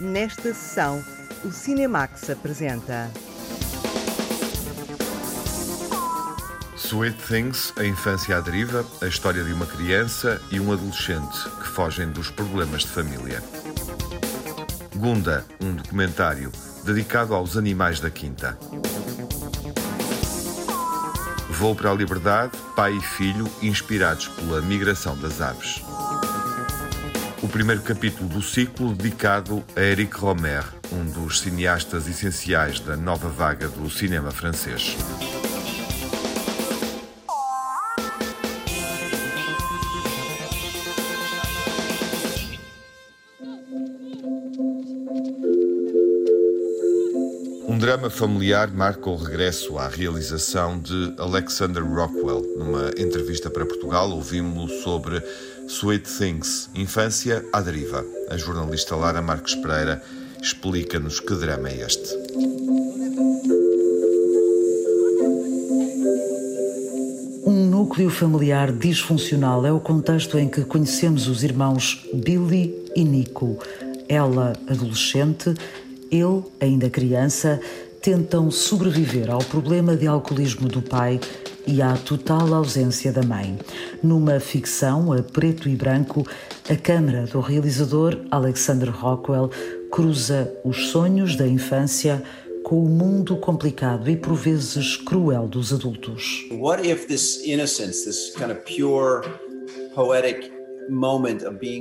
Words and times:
Nesta 0.00 0.54
sessão, 0.54 1.04
o 1.44 1.50
Cinemax 1.50 2.30
apresenta. 2.30 3.10
Sweet 6.74 7.18
Things, 7.28 7.74
a 7.76 7.84
infância 7.84 8.38
à 8.38 8.40
deriva, 8.40 8.86
a 9.02 9.06
história 9.06 9.44
de 9.44 9.52
uma 9.52 9.66
criança 9.66 10.40
e 10.50 10.58
um 10.58 10.72
adolescente 10.72 11.44
que 11.60 11.68
fogem 11.68 12.08
dos 12.08 12.30
problemas 12.30 12.80
de 12.80 12.88
família. 12.88 13.42
Gunda, 14.96 15.44
um 15.60 15.74
documentário 15.74 16.50
dedicado 16.82 17.34
aos 17.34 17.58
animais 17.58 18.00
da 18.00 18.08
quinta. 18.08 18.58
Voo 21.50 21.74
para 21.74 21.90
a 21.90 21.94
Liberdade, 21.94 22.52
pai 22.74 22.96
e 22.96 23.00
filho 23.02 23.46
inspirados 23.60 24.28
pela 24.28 24.62
migração 24.62 25.14
das 25.18 25.42
aves. 25.42 25.84
O 27.42 27.48
primeiro 27.48 27.80
capítulo 27.80 28.28
do 28.28 28.42
ciclo 28.42 28.94
dedicado 28.94 29.64
a 29.74 29.80
Eric 29.80 30.14
Romer, 30.14 30.62
um 30.92 31.04
dos 31.06 31.40
cineastas 31.40 32.06
essenciais 32.06 32.80
da 32.80 32.96
nova 32.98 33.30
vaga 33.30 33.66
do 33.66 33.88
cinema 33.88 34.30
francês. 34.30 34.94
Um 47.66 47.78
drama 47.78 48.10
familiar 48.10 48.70
marca 48.70 49.08
o 49.08 49.16
regresso 49.16 49.78
à 49.78 49.88
realização 49.88 50.78
de 50.78 51.14
Alexander 51.16 51.82
Rockwell. 51.82 52.42
Numa 52.58 52.90
entrevista 52.98 53.48
para 53.48 53.64
Portugal, 53.64 54.10
ouvimos-lo 54.10 54.68
sobre 54.82 55.22
Sweet 55.70 56.10
Things, 56.10 56.68
Infância 56.74 57.44
à 57.52 57.60
Deriva. 57.60 58.04
A 58.28 58.36
jornalista 58.36 58.96
Lara 58.96 59.22
Marques 59.22 59.54
Pereira 59.54 60.02
explica-nos 60.42 61.20
que 61.20 61.32
drama 61.36 61.68
é 61.68 61.86
este. 61.86 62.08
Um 67.46 67.66
núcleo 67.70 68.10
familiar 68.10 68.72
disfuncional 68.72 69.64
é 69.64 69.72
o 69.72 69.78
contexto 69.78 70.36
em 70.36 70.48
que 70.48 70.64
conhecemos 70.64 71.28
os 71.28 71.44
irmãos 71.44 72.04
Billy 72.12 72.74
e 72.96 73.04
Nico. 73.04 73.56
Ela, 74.08 74.54
adolescente, 74.68 75.54
ele, 76.10 76.42
ainda 76.60 76.90
criança, 76.90 77.60
tentam 78.02 78.50
sobreviver 78.50 79.30
ao 79.30 79.38
problema 79.38 79.96
de 79.96 80.08
alcoolismo 80.08 80.68
do 80.68 80.82
pai 80.82 81.20
e 81.66 81.80
à 81.82 81.96
total 81.96 82.52
ausência 82.54 83.12
da 83.12 83.22
mãe. 83.22 83.58
Numa 84.02 84.40
ficção 84.40 85.12
a 85.12 85.22
preto 85.22 85.68
e 85.68 85.76
branco, 85.76 86.26
a 86.68 86.76
câmara 86.76 87.26
do 87.26 87.40
realizador 87.40 88.20
Alexander 88.30 88.90
Rockwell 88.90 89.50
cruza 89.90 90.52
os 90.64 90.88
sonhos 90.88 91.36
da 91.36 91.46
infância 91.46 92.22
com 92.62 92.84
o 92.84 92.88
mundo 92.88 93.36
complicado 93.36 94.08
e 94.10 94.16
por 94.16 94.34
vezes 94.34 94.96
cruel 94.96 95.48
dos 95.48 95.72
adultos. 95.72 96.46
What 96.50 96.86
if 96.86 97.06
this 97.06 97.44
innocence, 97.44 98.04
this 98.04 98.32
kind 98.36 98.50
of 98.50 98.60
pure 98.64 99.22
poetic 99.94 100.60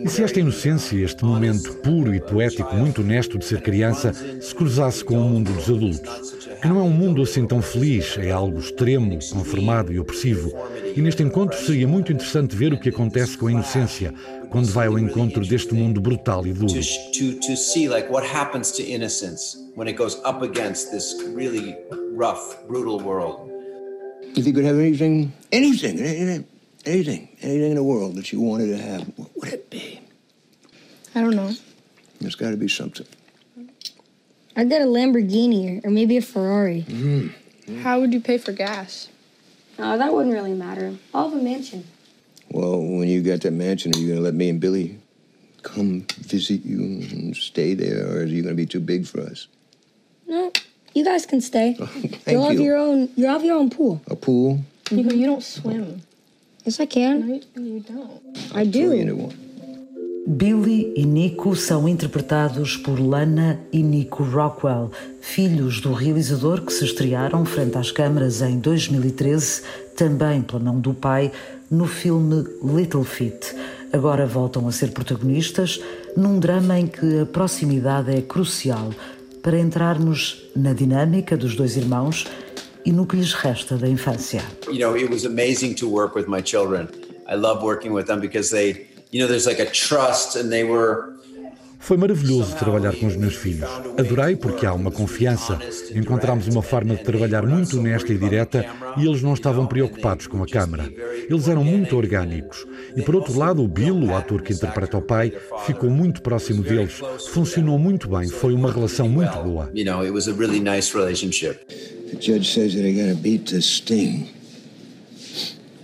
e 0.05 0.09
se 0.09 0.21
esta 0.21 0.39
inocência, 0.39 1.03
este 1.03 1.25
momento 1.25 1.73
puro 1.77 2.13
e 2.13 2.19
poético, 2.19 2.75
muito 2.75 3.01
honesto 3.01 3.39
de 3.39 3.45
ser 3.45 3.59
criança, 3.61 4.13
se 4.13 4.53
cruzasse 4.53 5.03
com 5.03 5.17
o 5.17 5.27
mundo 5.27 5.51
dos 5.51 5.63
adultos? 5.63 6.38
Que 6.61 6.67
não 6.67 6.79
é 6.79 6.83
um 6.83 6.89
mundo 6.89 7.21
assim 7.21 7.45
tão 7.47 7.61
feliz, 7.61 8.17
é 8.17 8.31
algo 8.31 8.59
extremo, 8.59 9.17
conformado 9.31 9.93
e 9.93 9.99
opressivo. 9.99 10.51
E 10.95 11.01
neste 11.01 11.23
encontro 11.23 11.57
seria 11.57 11.87
muito 11.87 12.11
interessante 12.11 12.55
ver 12.55 12.73
o 12.73 12.79
que 12.79 12.89
acontece 12.89 13.37
com 13.37 13.47
a 13.47 13.51
inocência 13.51 14.13
quando 14.49 14.67
vai 14.67 14.87
ao 14.87 14.99
encontro 14.99 15.45
deste 15.45 15.73
mundo 15.73 16.01
brutal 16.01 16.45
e 16.45 16.53
duro. 16.53 16.67
If 24.37 24.45
you 24.45 24.53
could 24.53 24.67
have 24.67 24.79
anything, 24.79 25.31
anything, 25.51 25.99
anything 25.99 26.45
Anything, 26.85 27.27
anything 27.41 27.71
in 27.71 27.75
the 27.75 27.83
world 27.83 28.15
that 28.15 28.31
you 28.31 28.39
wanted 28.39 28.67
to 28.67 28.81
have, 28.81 29.01
what 29.17 29.29
would 29.35 29.53
it 29.53 29.69
be? 29.69 29.99
I 31.13 31.21
don't 31.21 31.35
know. 31.35 31.51
There's 32.21 32.35
got 32.35 32.51
to 32.51 32.57
be 32.57 32.69
something. 32.69 33.05
I'd 34.59 34.67
get 34.67 34.81
a 34.81 34.85
Lamborghini 34.85 35.85
or 35.85 35.89
maybe 35.89 36.17
a 36.17 36.21
Ferrari. 36.21 36.83
Mm. 36.85 37.31
How 37.81 38.01
would 38.01 38.11
you 38.11 38.19
pay 38.19 38.37
for 38.37 38.51
gas? 38.51 39.07
Oh, 39.77 39.97
that 39.97 40.13
wouldn't 40.13 40.33
really 40.33 40.53
matter. 40.53 40.97
I'll 41.13 41.29
have 41.29 41.39
a 41.39 41.41
mansion. 41.41 41.87
Well, 42.51 42.81
when 42.81 43.07
you 43.07 43.21
get 43.21 43.43
that 43.43 43.51
mansion, 43.51 43.95
are 43.95 43.99
you 43.99 44.07
going 44.07 44.17
to 44.17 44.21
let 44.21 44.33
me 44.33 44.49
and 44.49 44.59
Billy 44.59 44.99
come 45.63 46.05
visit 46.17 46.65
you 46.65 46.81
and 46.81 47.37
stay 47.37 47.73
there, 47.73 48.05
or 48.05 48.19
are 48.19 48.25
you 48.25 48.43
going 48.43 48.53
to 48.53 48.61
be 48.61 48.65
too 48.65 48.81
big 48.81 49.07
for 49.07 49.21
us? 49.21 49.47
No, 50.27 50.51
you 50.93 51.05
guys 51.05 51.25
can 51.25 51.39
stay. 51.39 51.77
Oh, 51.79 51.85
thank 51.85 52.27
you'll 52.27 52.43
have 52.43 52.55
you. 52.55 52.63
your 52.63 52.75
own. 52.75 53.07
You'll 53.15 53.31
have 53.31 53.45
your 53.45 53.55
own 53.55 53.69
pool. 53.69 54.01
A 54.07 54.15
pool? 54.17 54.59
Nico, 54.91 55.15
you 55.15 55.25
don't 55.25 55.41
swim. 55.41 56.01
Yes, 56.65 56.81
I 56.81 56.85
can. 56.85 57.29
No, 57.29 57.35
you, 57.35 57.63
you 57.63 57.79
don't. 57.79 58.37
I 58.49 58.51
Throw 58.51 58.61
you 58.63 58.71
do. 58.71 58.91
into 58.91 59.15
one. 59.15 59.48
Billy 60.31 60.93
e 60.95 61.07
Nico 61.07 61.55
são 61.55 61.89
interpretados 61.89 62.77
por 62.77 62.99
Lana 62.99 63.59
e 63.73 63.81
Nico 63.81 64.21
Rockwell, 64.21 64.91
filhos 65.19 65.81
do 65.81 65.91
realizador 65.91 66.61
que 66.61 66.71
se 66.71 66.85
estrearam 66.85 67.43
frente 67.43 67.79
às 67.79 67.91
câmaras 67.91 68.43
em 68.43 68.59
2013, 68.59 69.63
também 69.97 70.43
pela 70.43 70.59
mão 70.59 70.79
do 70.79 70.93
pai, 70.93 71.31
no 71.71 71.87
filme 71.87 72.45
Little 72.63 73.03
Feat. 73.03 73.55
Agora 73.91 74.27
voltam 74.27 74.67
a 74.67 74.71
ser 74.71 74.91
protagonistas 74.91 75.81
num 76.15 76.37
drama 76.37 76.77
em 76.77 76.85
que 76.85 77.21
a 77.21 77.25
proximidade 77.25 78.15
é 78.15 78.21
crucial 78.21 78.91
para 79.41 79.59
entrarmos 79.59 80.47
na 80.55 80.73
dinâmica 80.73 81.35
dos 81.35 81.55
dois 81.55 81.75
irmãos 81.75 82.27
e 82.85 82.91
no 82.91 83.07
que 83.07 83.15
lhes 83.15 83.33
resta 83.33 83.77
da 83.77 83.87
infância. 83.87 84.43
You 84.67 84.77
know, 84.77 84.95
it 84.95 85.11
was 85.11 85.25
amazing 85.25 85.73
to 85.77 85.89
work 85.89 86.15
with 86.15 86.27
my 86.27 86.43
children. 86.43 86.87
I 87.29 87.35
love 87.35 87.63
working 87.63 87.93
with 87.93 88.05
them 88.05 88.19
because 88.19 88.49
they, 88.49 88.88
you 89.11 89.19
know, 89.19 89.27
there's 89.27 89.45
like 89.45 89.59
a 89.59 89.69
trust 89.69 90.35
and 90.35 90.49
they 90.49 90.63
were 90.63 91.19
Foi 91.81 91.95
maravilhoso 91.95 92.55
trabalhar 92.57 92.93
com 92.97 93.07
os 93.07 93.15
meus 93.15 93.35
filhos. 93.35 93.69
Adorei 93.97 94.35
porque 94.35 94.65
há 94.65 94.73
uma 94.73 94.91
confiança. 94.91 95.57
Encontramos 95.95 96.45
uma 96.47 96.61
forma 96.61 96.93
de 96.93 97.03
trabalhar 97.03 97.47
muito 97.47 97.79
honesta 97.79 98.11
e 98.11 98.17
direta 98.17 98.65
e 98.97 99.07
eles 99.07 99.21
não 99.21 99.33
estavam 99.33 99.65
preocupados 99.65 100.27
com 100.27 100.43
a 100.43 100.45
câmara. 100.45 100.91
Eles 101.29 101.47
eram 101.47 101.63
muito 101.63 101.95
orgânicos. 101.95 102.67
E 102.95 103.01
por 103.01 103.15
outro 103.15 103.35
lado, 103.35 103.63
o 103.63 103.67
Bill, 103.67 103.95
o 103.95 104.13
ator 104.13 104.41
que 104.41 104.53
interpreta 104.53 104.97
o 104.97 105.01
pai, 105.01 105.31
ficou 105.65 105.89
muito 105.89 106.21
próximo 106.21 106.61
deles. 106.61 106.99
Funcionou 107.31 107.79
muito 107.79 108.09
bem. 108.09 108.27
Foi 108.27 108.53
uma 108.53 108.71
relação 108.71 109.07
muito 109.07 109.39
boa. 109.41 109.71
you 109.73 109.85
know, 109.85 110.01
it 110.01 110.11
was 110.11 110.27
a 110.27 110.33
really 110.33 110.59
nice 110.59 110.93
relationship. 110.93 111.65
The 112.11 112.17
judge 112.19 112.53
says 112.53 112.73
that 112.73 112.85
I 112.85 112.91
got 112.91 113.15
to 113.15 113.21
beat 113.21 113.49
this 113.49 113.65
sting. 113.65 114.27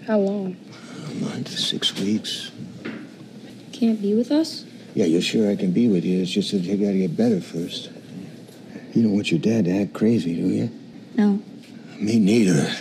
How 0.08 0.20
long? 0.20 0.56
A 1.10 1.14
month, 1.24 1.58
six 1.58 1.94
weeks. 2.00 2.52
Can't 3.76 4.02
be 4.02 4.14
with 4.16 4.32
us. 4.32 4.64
Yeah, 4.94 5.04
you're 5.06 5.22
sure 5.22 5.52
I 5.52 5.58
can 5.58 5.72
be 5.72 5.90
with 5.90 6.06
you. 6.06 6.22
It's 6.22 6.32
just 6.32 6.52
that 6.54 6.60
you 6.60 6.78
got 6.78 6.94
to 6.94 6.98
get 6.98 7.18
better 7.18 7.42
first. 7.42 7.90
You 8.94 9.04
don't 9.04 9.12
want 9.12 9.30
your 9.32 9.42
dad 9.42 9.66
to 9.66 9.82
act 9.82 9.92
crazy, 9.92 10.34
do 10.34 10.48
you? 10.48 10.70
No. 11.18 11.42
Me 12.00 12.18
neither. 12.18 12.72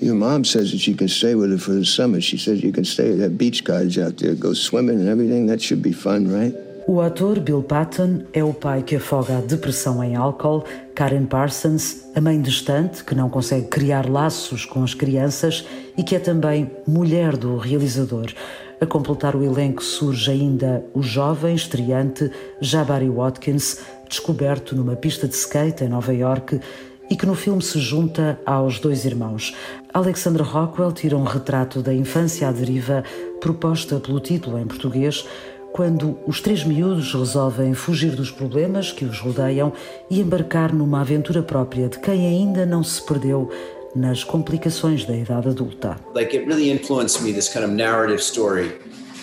Your 0.00 0.16
mom 0.16 0.44
says 0.44 0.72
that 0.72 0.88
you 0.88 0.96
can 0.96 1.06
stay 1.06 1.36
with 1.36 1.52
her 1.52 1.58
for 1.58 1.70
the 1.70 1.84
summer. 1.84 2.20
She 2.20 2.36
says 2.36 2.64
you 2.64 2.72
can 2.72 2.84
stay 2.84 3.12
at 3.12 3.18
that 3.18 3.38
beach 3.38 3.64
cottage 3.64 3.96
out 3.96 4.16
there, 4.18 4.34
go 4.34 4.54
swimming 4.54 4.98
and 4.98 5.08
everything. 5.08 5.46
That 5.46 5.62
should 5.62 5.82
be 5.82 5.92
fun, 5.92 6.26
right? 6.28 6.52
O 6.88 7.00
ator 7.00 7.40
Bill 7.40 7.62
Patton 7.62 8.24
é 8.32 8.42
o 8.42 8.52
pai 8.52 8.82
que 8.82 8.96
afoga 8.96 9.38
a 9.38 9.40
depressão 9.40 10.02
em 10.02 10.14
álcool, 10.16 10.64
Karen 10.94 11.26
Parsons, 11.26 12.04
a 12.14 12.20
mãe 12.20 12.40
distante 12.40 13.04
que 13.04 13.14
não 13.14 13.28
consegue 13.28 13.66
criar 13.66 14.08
laços 14.08 14.64
com 14.64 14.84
as 14.84 14.94
crianças 14.94 15.64
e 15.96 16.02
que 16.02 16.14
é 16.14 16.18
também 16.20 16.70
mulher 16.86 17.36
do 17.36 17.56
realizador. 17.56 18.32
A 18.78 18.84
completar 18.84 19.34
o 19.34 19.42
elenco 19.42 19.82
surge 19.82 20.30
ainda 20.30 20.84
o 20.92 21.02
jovem 21.02 21.54
estreante 21.54 22.30
Jabari 22.60 23.08
Watkins, 23.08 23.80
descoberto 24.06 24.76
numa 24.76 24.94
pista 24.94 25.26
de 25.26 25.34
skate 25.34 25.84
em 25.84 25.88
Nova 25.88 26.12
York 26.12 26.60
e 27.08 27.16
que 27.16 27.24
no 27.24 27.34
filme 27.34 27.62
se 27.62 27.78
junta 27.78 28.38
aos 28.44 28.78
dois 28.78 29.06
irmãos. 29.06 29.54
Alexander 29.94 30.42
Rockwell 30.42 30.92
tira 30.92 31.16
um 31.16 31.24
retrato 31.24 31.80
da 31.80 31.94
infância 31.94 32.48
à 32.48 32.52
deriva 32.52 33.02
proposta 33.40 33.98
pelo 33.98 34.20
título 34.20 34.58
em 34.58 34.66
português, 34.66 35.26
quando 35.72 36.18
os 36.26 36.40
três 36.40 36.64
miúdos 36.64 37.14
resolvem 37.14 37.72
fugir 37.72 38.14
dos 38.14 38.30
problemas 38.30 38.92
que 38.92 39.04
os 39.04 39.20
rodeiam 39.20 39.72
e 40.10 40.20
embarcar 40.20 40.74
numa 40.74 41.00
aventura 41.00 41.42
própria 41.42 41.88
de 41.88 41.98
quem 41.98 42.26
ainda 42.26 42.66
não 42.66 42.82
se 42.82 43.04
perdeu 43.06 43.50
nas 43.96 44.22
complicações 44.22 45.04
da 45.04 45.16
idade 45.16 45.48
adulta. 45.48 45.96
Like 46.14 46.36
it 46.36 46.46
really 46.46 46.70
influenced 46.70 47.22
me, 47.22 47.32
this 47.32 47.48
kind 47.48 47.64
of 47.64 47.72
narrative 47.72 48.22
story, 48.22 48.72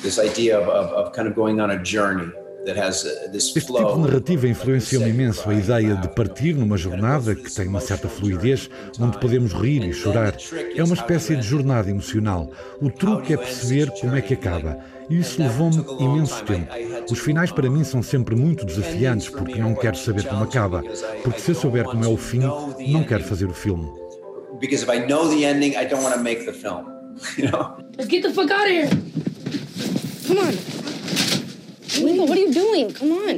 this 0.01 0.19
idea 0.19 0.59
of, 0.59 0.67
of, 0.67 0.93
of 0.93 1.11
kind 1.15 1.27
of 1.27 1.35
going 1.35 1.61
on 1.61 1.71
a 1.71 1.81
journey. 1.83 2.31
Uh, 2.65 3.35
este 3.35 3.59
tipo 3.59 3.73
de 3.73 4.01
narrativa 4.01 4.47
influenciou-me 4.47 5.09
imenso 5.09 5.49
a 5.49 5.53
ideia 5.53 5.95
de 5.97 6.07
partir 6.07 6.53
numa 6.53 6.77
jornada 6.77 7.35
que 7.35 7.53
tem 7.53 7.67
uma 7.67 7.81
certa 7.81 8.07
fluidez, 8.07 8.69
onde 8.97 9.19
podemos 9.19 9.51
rir 9.51 9.83
e 9.83 9.91
chorar. 9.91 10.33
É 10.73 10.81
uma 10.81 10.93
espécie 10.93 11.35
de 11.35 11.41
jornada 11.41 11.89
emocional. 11.89 12.49
O 12.81 12.89
truque 12.89 13.33
é 13.33 13.37
perceber 13.37 13.91
como 13.99 14.15
é 14.15 14.21
que 14.21 14.33
acaba. 14.33 14.77
E 15.09 15.19
isso 15.19 15.41
levou-me 15.41 15.85
imenso 15.99 16.41
tempo. 16.45 16.71
Os 17.11 17.19
finais 17.19 17.51
para 17.51 17.69
mim 17.69 17.83
são 17.83 18.01
sempre 18.01 18.33
muito 18.33 18.65
desafiantes 18.65 19.27
porque 19.27 19.59
não 19.59 19.75
quero 19.75 19.97
saber 19.97 20.25
como 20.25 20.45
acaba. 20.45 20.81
Porque 21.21 21.41
se 21.41 21.51
eu 21.51 21.55
souber 21.55 21.83
como 21.83 22.05
é 22.05 22.07
o 22.07 22.15
fim, 22.15 22.39
não 22.39 23.03
quero 23.03 23.25
fazer 23.25 23.45
o 23.45 23.53
filme. 23.53 24.02
Because 24.63 24.81
if 24.81 24.89
I 24.89 24.99
know 24.99 25.27
the 25.27 25.43
ending, 25.43 25.75
I 25.75 25.83
don't 25.83 26.01
want 26.01 26.15
to 26.15 26.21
make 26.21 26.45
the 26.45 26.53
film. 26.53 26.85
You 27.37 27.51
know? 27.51 27.75
Let's 27.97 28.07
get 28.07 28.23
the 28.23 28.33
fuck 28.33 28.49
out 28.49 28.65
of 28.65 28.71
here. 28.71 28.89
Come 30.25 30.37
on. 30.39 30.53
Linda, 31.99 32.23
what 32.23 32.37
are 32.37 32.45
you 32.47 32.53
doing? 32.53 32.93
Come 32.93 33.11
on. 33.11 33.35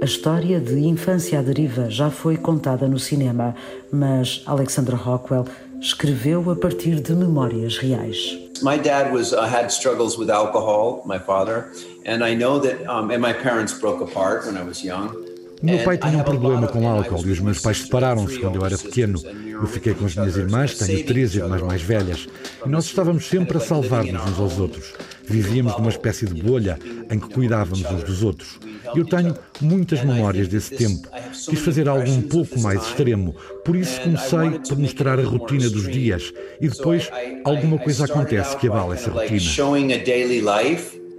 A 0.00 0.04
história 0.04 0.60
de 0.60 0.78
Infância 0.78 1.40
à 1.40 1.42
Deriva 1.42 1.90
já 1.90 2.08
foi 2.08 2.36
contada 2.36 2.86
no 2.86 3.00
cinema, 3.00 3.56
mas 3.90 4.44
Alexandra 4.46 4.94
Rockwell 4.94 5.44
escreveu 5.80 6.50
a 6.52 6.54
partir 6.54 7.00
de 7.00 7.12
memórias 7.12 7.76
reais. 7.76 8.38
My 8.62 8.78
dad 8.78 9.12
was 9.12 9.32
uh, 9.32 9.40
had 9.40 9.72
struggles 9.72 10.16
with 10.16 10.30
alcohol, 10.30 11.02
my 11.04 11.18
father, 11.18 11.72
and 12.06 12.22
I 12.24 12.36
know 12.36 12.60
that 12.60 12.86
um, 12.88 13.10
and 13.10 13.20
my 13.20 13.32
parents 13.32 13.72
broke 13.72 14.00
apart 14.00 14.46
when 14.46 14.56
I 14.56 14.62
was 14.62 14.84
young. 14.84 15.25
O 15.62 15.66
meu 15.66 15.78
pai 15.84 15.96
tinha 15.96 16.18
um 16.18 16.22
problema 16.22 16.68
com 16.68 16.86
álcool 16.86 17.26
e 17.26 17.30
os 17.30 17.40
meus 17.40 17.60
pais 17.60 17.82
separaram-se 17.82 18.38
quando 18.38 18.56
eu 18.56 18.66
era 18.66 18.76
pequeno. 18.76 19.20
Eu 19.24 19.66
fiquei 19.66 19.94
com 19.94 20.04
as 20.04 20.14
minhas 20.14 20.36
irmãs, 20.36 20.74
tenho 20.74 21.04
três 21.06 21.34
irmãs 21.34 21.62
mais 21.62 21.80
velhas, 21.80 22.28
e 22.64 22.68
nós 22.68 22.84
estávamos 22.84 23.26
sempre 23.26 23.56
a 23.56 23.60
salvar-nos 23.60 24.22
uns 24.22 24.38
aos 24.38 24.58
outros. 24.58 24.92
Vivíamos 25.24 25.76
numa 25.76 25.88
espécie 25.88 26.26
de 26.26 26.42
bolha 26.42 26.78
em 27.10 27.18
que 27.18 27.28
cuidávamos 27.30 27.84
uns 27.84 28.04
dos 28.04 28.22
outros. 28.22 28.58
Eu 28.94 29.04
tenho 29.06 29.34
muitas 29.60 30.04
memórias 30.04 30.46
desse 30.46 30.76
tempo. 30.76 31.08
Quis 31.48 31.58
fazer 31.60 31.88
algo 31.88 32.08
um 32.08 32.22
pouco 32.22 32.60
mais 32.60 32.82
extremo, 32.82 33.34
por 33.64 33.76
isso 33.76 34.00
comecei 34.02 34.58
por 34.68 34.78
mostrar 34.78 35.18
a 35.18 35.24
rotina 35.24 35.70
dos 35.70 35.90
dias 35.90 36.32
e 36.60 36.68
depois 36.68 37.10
alguma 37.44 37.78
coisa 37.78 38.04
acontece 38.04 38.56
que 38.58 38.68
abala 38.68 38.94
essa 38.94 39.10
rotina. 39.10 39.40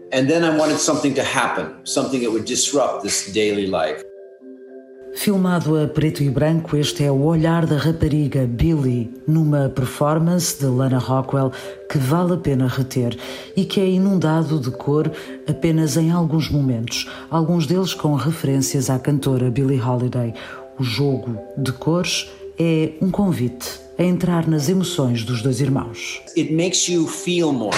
And 0.10 0.25
then 0.30 0.45
I 0.45 0.57
wanted 0.57 0.80
something 0.80 1.16
to 1.16 1.22
happen, 1.22 1.84
something 1.84 2.22
that 2.22 2.31
would 2.31 2.45
disrupt 2.45 3.04
this 3.04 3.30
daily 3.34 3.68
life. 3.68 4.06
Filmado 5.18 5.75
a 5.75 5.88
preto 5.88 6.22
e 6.22 6.30
branco, 6.30 6.78
este 6.78 7.04
é 7.04 7.12
o 7.12 7.24
olhar 7.24 7.66
da 7.66 7.75
rapariga 7.75 8.46
Billy 8.46 9.12
numa 9.28 9.68
performance 9.68 10.60
de 10.60 10.68
Lana 10.68 11.00
Rockwell 11.00 11.52
que 11.92 11.98
vale 11.98 12.34
a 12.34 12.38
pena 12.38 12.68
reter 12.68 13.18
e 13.56 13.66
que 13.66 13.81
é 13.81 13.90
inundado 13.90 14.60
de 14.60 14.69
cor 14.69 15.12
apenas 15.50 15.98
em 15.98 16.12
alguns 16.12 16.52
momentos, 16.52 17.10
alguns 17.31 17.66
deles 17.66 17.96
com 17.96 18.14
referências 18.14 18.92
à 18.92 19.00
cantora 19.00 19.50
Billie 19.50 19.81
Holiday. 19.81 20.36
O 20.80 20.84
jogo 20.84 21.36
de 21.58 21.72
cores 21.72 22.30
é 22.60 22.92
um 23.02 23.10
convite 23.10 23.80
a 23.98 24.04
entrar 24.04 24.48
nas 24.48 24.70
emoções 24.70 25.24
dos 25.24 25.42
dois 25.42 25.60
irmãos. 25.60 26.22
It 26.38 26.54
makes 26.54 26.88
you 26.88 27.08
feel 27.08 27.52
more 27.52 27.75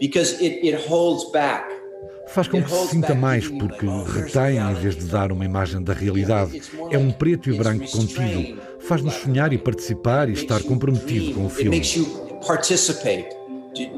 because 0.00 0.34
it, 0.34 0.64
it 0.64 0.88
holds 0.88 1.32
back 1.32 1.83
faz 2.28 2.48
com 2.48 2.62
que 2.62 2.70
se 2.70 2.88
sinta 2.88 3.14
mais, 3.14 3.48
porque 3.48 3.86
retém 3.86 4.58
em 4.58 4.74
vez 4.74 4.96
de 4.96 5.04
dar 5.06 5.32
uma 5.32 5.44
imagem 5.44 5.82
da 5.82 5.92
realidade. 5.92 6.62
É 6.90 6.98
um 6.98 7.10
preto 7.10 7.50
e 7.50 7.56
branco 7.56 7.90
contido. 7.90 8.60
Faz-nos 8.80 9.14
sonhar 9.14 9.52
e 9.52 9.58
participar 9.58 10.28
e 10.28 10.32
estar 10.32 10.62
comprometido 10.62 11.34
com 11.34 11.46
o 11.46 11.50
filme. 11.50 11.80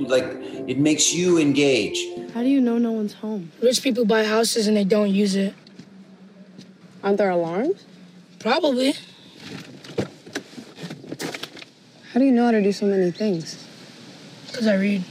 Like 0.09 0.27
it 0.69 0.81
makes 0.81 1.13
you 1.13 1.39
engage. 1.39 1.99
How 2.35 2.43
do 2.43 2.49
you 2.49 2.63
know 2.63 2.79
no 2.79 2.93
one's 2.93 3.15
home? 3.23 3.51
Rich 3.63 3.83
people 3.83 4.07
buy 4.07 4.25
houses 4.25 4.69
and 4.69 4.75
they 4.75 4.85
don't 4.85 5.11
use 5.11 5.37
it. 5.37 5.55
Aren't 7.03 7.19
there 7.19 7.31
alarms? 7.31 7.85
Probably. 8.39 8.95
How 12.13 12.21
do 12.21 12.25
you 12.25 12.33
know 12.33 12.47
how 12.47 12.53
to 12.53 12.63
do 12.63 12.73
so 12.73 12.87
many 12.87 13.11
things? 13.11 13.57
Because 14.47 14.67
I 14.67 14.77
read 14.77 15.05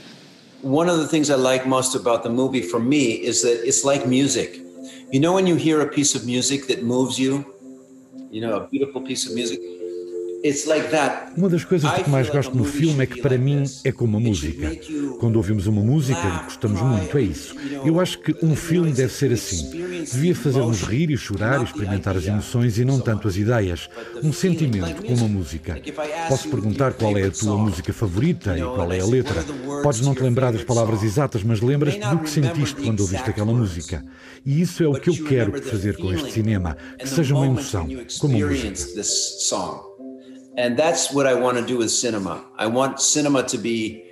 one 0.66 0.90
of 0.90 0.98
the 0.98 1.08
things 1.08 1.30
I 1.30 1.36
like 1.36 1.68
most 1.68 1.94
about 1.94 2.24
the 2.24 2.30
movie 2.30 2.64
for 2.64 2.80
me 2.80 3.12
is 3.12 3.44
that 3.44 3.64
it's 3.68 3.86
like 3.86 4.08
music. 4.08 4.60
You 5.12 5.20
know, 5.20 5.32
when 5.32 5.46
you 5.46 5.56
hear 5.56 5.82
a 5.82 5.88
piece 5.88 6.16
of 6.16 6.26
music 6.26 6.66
that 6.68 6.82
moves 6.84 7.20
you, 7.20 7.46
you 8.32 8.42
know, 8.42 8.58
a 8.58 8.68
beautiful 8.68 9.02
piece 9.02 9.30
of 9.30 9.36
music, 9.36 9.60
Uma 11.36 11.50
das 11.50 11.64
coisas 11.64 11.92
que 11.92 12.10
mais 12.10 12.30
gosto 12.30 12.56
no 12.56 12.64
filme 12.64 13.04
é 13.04 13.08
que 13.08 13.20
para 13.20 13.38
mim 13.38 13.64
é 13.84 13.92
como 13.92 14.18
a 14.18 14.20
música. 14.20 14.72
Quando 15.20 15.38
ouvimos 15.38 15.66
uma 15.66 15.82
música, 15.82 16.44
gostamos 16.44 16.82
muito, 16.82 17.18
é 17.18 17.22
isso. 17.22 17.56
Eu 17.84 18.00
acho 18.00 18.20
que 18.20 18.36
um 18.46 18.56
filme 18.56 18.92
deve 18.92 19.12
ser 19.12 19.32
assim. 19.32 19.72
Devia 20.12 20.36
fazer-nos 20.36 20.82
rir 20.84 21.10
e 21.10 21.18
chorar 21.18 21.62
e 21.62 21.64
experimentar 21.64 22.16
as 22.16 22.28
emoções 22.28 22.78
e 22.78 22.86
não 22.86 23.00
tanto 23.00 23.28
as 23.28 23.36
ideias. 23.38 23.90
Um 24.24 24.32
sentimento, 24.32 25.04
como 25.04 25.26
a 25.26 25.28
música. 25.28 25.82
Posso 26.30 26.48
perguntar 26.50 26.94
qual 26.94 27.18
é 27.18 27.24
a 27.24 27.32
tua 27.32 27.58
música 27.58 27.92
favorita 27.92 28.58
e 28.58 28.62
qual 28.62 28.92
é 28.92 29.00
a 29.00 29.06
letra. 29.06 29.44
Podes 29.82 30.02
não 30.02 30.14
te 30.14 30.22
lembrar 30.22 30.52
das 30.52 30.64
palavras 30.64 31.02
exatas, 31.04 31.44
mas 31.44 31.60
lembras-te 31.62 32.08
do 32.08 32.20
que 32.20 32.30
sentiste 32.30 32.82
quando 32.82 33.00
ouviste 33.00 33.30
aquela 33.30 33.52
música. 33.52 34.04
E 34.46 34.62
isso 34.62 34.84
é 34.84 34.88
o 34.88 34.94
que 34.94 35.10
eu 35.10 35.24
quero 35.26 35.60
fazer 35.64 35.98
com 35.98 36.14
este 36.14 36.32
cinema, 36.32 36.78
que 37.00 37.10
seja 37.10 37.34
uma 37.34 37.48
emoção, 37.48 37.88
como 38.20 38.36
a 38.36 38.48
música. 38.48 39.95
And 40.58 40.78
that's 40.78 41.12
what 41.12 41.28
I 41.28 41.34
want 41.34 41.58
to 41.58 41.66
do 41.66 41.80
with 41.80 41.90
cinema. 41.90 42.46
I 42.58 42.68
want 42.68 43.02
cinema 43.02 43.44
to 43.44 43.58
be 43.58 44.06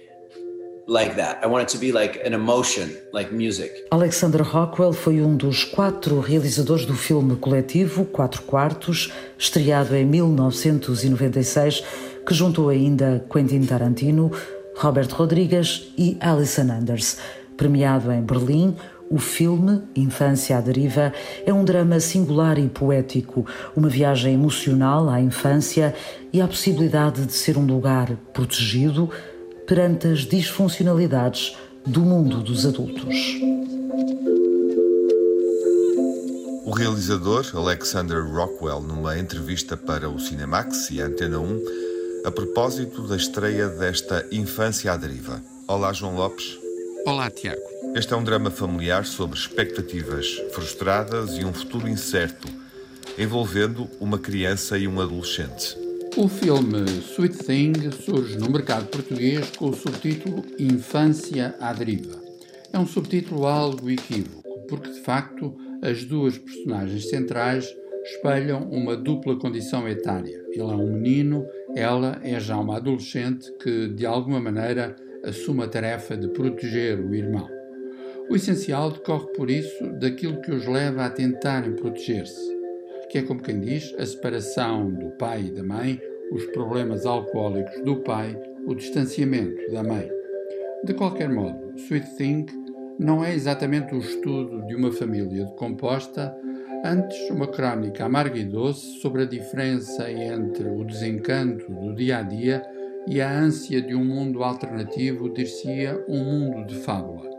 like 0.87 1.15
that. 1.15 1.41
I 1.41 1.47
want 1.47 1.63
it 1.63 1.69
to 1.69 1.77
be 1.77 1.91
like 1.93 2.19
an 2.25 2.33
emotion, 2.33 2.89
like 3.13 3.31
music. 3.31 3.71
Alexander 3.91 4.43
Rockwell 4.43 4.91
foi 4.91 5.21
um 5.21 5.37
dos 5.37 5.63
quatro 5.63 6.19
realizadores 6.19 6.85
do 6.85 6.95
filme 6.95 7.37
coletivo 7.37 8.05
Quatro 8.05 8.41
Quartos, 8.43 9.11
estreado 9.37 9.95
em 9.95 10.05
1996, 10.05 11.83
que 12.27 12.33
juntou 12.33 12.67
ainda 12.67 13.25
Quentin 13.31 13.65
Tarantino, 13.65 14.29
Robert 14.75 15.09
Rodrigues 15.13 15.93
e 15.97 16.17
Alison 16.19 16.69
Anders. 16.71 17.17
Premiado 17.55 18.11
em 18.11 18.21
Berlim, 18.21 18.75
o 19.13 19.19
filme, 19.19 19.83
Infância 19.95 20.57
à 20.57 20.62
Deriva, 20.62 21.13
é 21.45 21.54
um 21.54 21.63
drama 21.63 22.00
singular 22.00 22.57
e 22.57 22.68
poético, 22.68 23.45
uma 23.75 23.88
viagem 23.88 24.33
emocional 24.33 25.07
à 25.07 25.21
infância 25.21 25.94
e 26.33 26.42
à 26.42 26.48
possibilidade 26.48 27.24
de 27.24 27.31
ser 27.31 27.56
um 27.56 27.65
lugar 27.65 28.18
protegido 28.33 29.07
perante 29.68 30.07
as 30.07 30.21
disfuncionalidades 30.21 31.56
do 31.86 32.00
mundo 32.00 32.42
dos 32.42 32.65
adultos. 32.65 33.15
O 36.65 36.71
realizador 36.71 37.45
Alexander 37.54 38.25
Rockwell, 38.25 38.81
numa 38.81 39.19
entrevista 39.19 39.77
para 39.77 40.10
o 40.10 40.19
Cinemax 40.19 40.89
e 40.89 41.00
a 41.00 41.06
Antena 41.06 41.38
1, 41.38 41.62
a 42.25 42.31
propósito 42.31 43.07
da 43.07 43.15
estreia 43.15 43.69
desta 43.69 44.25
Infância 44.31 44.92
à 44.92 44.98
Deriva. 44.98 45.39
Olá, 45.68 45.94
João 45.94 46.15
Lopes. 46.15 46.57
Olá, 47.06 47.30
Tiago. 47.30 47.73
Este 47.95 48.12
é 48.12 48.17
um 48.17 48.23
drama 48.23 48.50
familiar 48.50 49.05
sobre 49.05 49.38
expectativas 49.38 50.25
frustradas 50.51 51.38
e 51.38 51.45
um 51.45 51.53
futuro 51.53 51.88
incerto, 51.88 52.47
envolvendo 53.19 53.88
uma 54.00 54.17
criança 54.17 54.79
e 54.79 54.88
um 54.88 55.00
adolescente. 55.00 55.77
O 56.17 56.27
filme 56.27 56.85
Sweet 57.13 57.38
Thing 57.38 57.73
surge 57.91 58.35
no 58.39 58.50
mercado 58.50 58.88
português 58.88 59.51
com 59.51 59.69
o 59.69 59.75
subtítulo 59.75 60.43
Infância 60.57 61.55
à 61.59 61.71
Deriva. 61.71 62.19
É 62.73 62.79
um 62.79 62.88
subtítulo 62.88 63.45
algo 63.45 63.88
equívoco, 63.88 64.41
porque 64.67 64.89
de 64.89 65.01
facto 65.01 65.55
as 65.83 66.03
duas 66.03 66.35
personagens 66.35 67.09
centrais 67.09 67.71
espelham 68.05 68.67
uma 68.71 68.97
dupla 68.97 69.38
condição 69.38 69.88
etária. 69.88 70.43
Ele 70.50 70.62
é 70.62 70.75
um 70.75 70.93
menino, 70.93 71.45
ela 71.75 72.19
é 72.23 72.39
já 72.39 72.57
uma 72.57 72.77
adolescente 72.77 73.51
que, 73.62 73.88
de 73.88 74.03
alguma 74.03 74.39
maneira, 74.39 74.95
assume 75.23 75.63
a 75.63 75.67
tarefa 75.67 76.17
de 76.17 76.27
proteger 76.29 77.00
o 77.00 77.13
irmão. 77.13 77.52
O 78.33 78.35
essencial 78.35 78.89
decorre, 78.89 79.27
por 79.35 79.47
isso, 79.47 79.91
daquilo 79.99 80.41
que 80.41 80.49
os 80.49 80.65
leva 80.65 81.05
a 81.05 81.09
tentarem 81.11 81.73
proteger-se, 81.73 82.41
que 83.07 83.19
é, 83.19 83.21
como 83.21 83.43
quem 83.43 83.59
diz, 83.59 83.93
a 83.99 84.03
separação 84.03 84.89
do 84.91 85.11
pai 85.11 85.43
e 85.43 85.51
da 85.51 85.61
mãe, 85.61 86.01
os 86.31 86.43
problemas 86.47 87.05
alcoólicos 87.05 87.79
do 87.83 87.97
pai, 87.97 88.35
o 88.65 88.73
distanciamento 88.73 89.71
da 89.71 89.83
mãe. 89.83 90.09
De 90.83 90.95
qualquer 90.95 91.29
modo, 91.29 91.77
Sweet 91.77 92.15
Thing 92.15 92.47
não 92.97 93.23
é 93.23 93.35
exatamente 93.35 93.93
o 93.93 93.99
estudo 93.99 94.65
de 94.65 94.73
uma 94.73 94.91
família 94.91 95.45
decomposta, 95.45 96.35
antes 96.83 97.29
uma 97.29 97.45
crónica 97.45 98.05
amarga 98.05 98.39
e 98.39 98.45
doce 98.45 98.99
sobre 98.99 99.21
a 99.21 99.25
diferença 99.25 100.11
entre 100.11 100.67
o 100.67 100.83
desencanto 100.83 101.71
do 101.71 101.93
dia 101.93 102.17
a 102.17 102.21
dia 102.23 102.63
e 103.07 103.21
a 103.21 103.31
ânsia 103.31 103.79
de 103.79 103.93
um 103.93 104.03
mundo 104.03 104.43
alternativo, 104.43 105.31
dir-se-ia 105.31 106.03
um 106.09 106.23
mundo 106.23 106.65
de 106.65 106.79
fábula. 106.79 107.32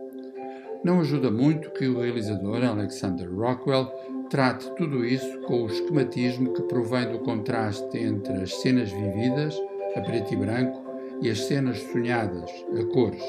Não 0.85 1.01
ajuda 1.01 1.31
muito 1.31 1.71
que 1.71 1.89
o 1.89 1.99
realizador 1.99 2.63
Alexander 2.63 3.27
Rockwell 3.35 3.91
trate 4.29 4.71
tudo 4.77 5.03
isso 5.03 5.41
com 5.47 5.63
o 5.63 5.67
esquematismo 5.67 6.53
que 6.53 6.63
provém 6.65 7.11
do 7.11 7.21
contraste 7.21 7.97
entre 7.97 8.35
as 8.35 8.55
cenas 8.57 8.93
vividas, 8.93 9.59
a 9.97 10.03
preto 10.03 10.35
e 10.35 10.37
branco, 10.37 10.85
e 11.23 11.31
as 11.31 11.41
cenas 11.47 11.79
sonhadas, 11.85 12.51
a 12.79 12.85
cores. 12.93 13.25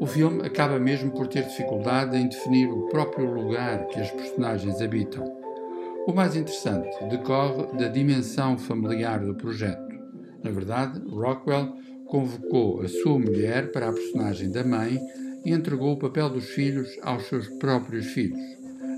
O 0.00 0.06
filme 0.06 0.44
acaba 0.44 0.80
mesmo 0.80 1.12
por 1.12 1.28
ter 1.28 1.44
dificuldade 1.44 2.16
em 2.16 2.26
definir 2.26 2.66
o 2.66 2.88
próprio 2.88 3.32
lugar 3.32 3.86
que 3.86 4.00
as 4.00 4.10
personagens 4.10 4.82
habitam. 4.82 5.24
O 6.08 6.12
mais 6.12 6.34
interessante 6.34 7.04
decorre 7.08 7.66
da 7.78 7.86
dimensão 7.86 8.58
familiar 8.58 9.20
do 9.20 9.36
projeto. 9.36 9.94
Na 10.42 10.50
verdade, 10.50 11.00
Rockwell 11.08 11.72
convocou 12.06 12.80
a 12.80 12.88
sua 12.88 13.16
mulher 13.16 13.70
para 13.70 13.90
a 13.90 13.92
personagem 13.92 14.50
da 14.50 14.64
mãe 14.64 14.98
e 15.44 15.52
entregou 15.52 15.92
o 15.92 15.98
papel 15.98 16.30
dos 16.30 16.46
filhos 16.50 16.88
aos 17.02 17.26
seus 17.26 17.48
próprios 17.48 18.06
filhos. 18.06 18.40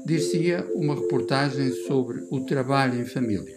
Dir-se-ia 0.05 0.67
uma 0.75 0.95
reportagem 0.95 1.71
sobre 1.87 2.23
o 2.31 2.41
trabalho 2.45 3.01
em 3.01 3.05
família, 3.05 3.57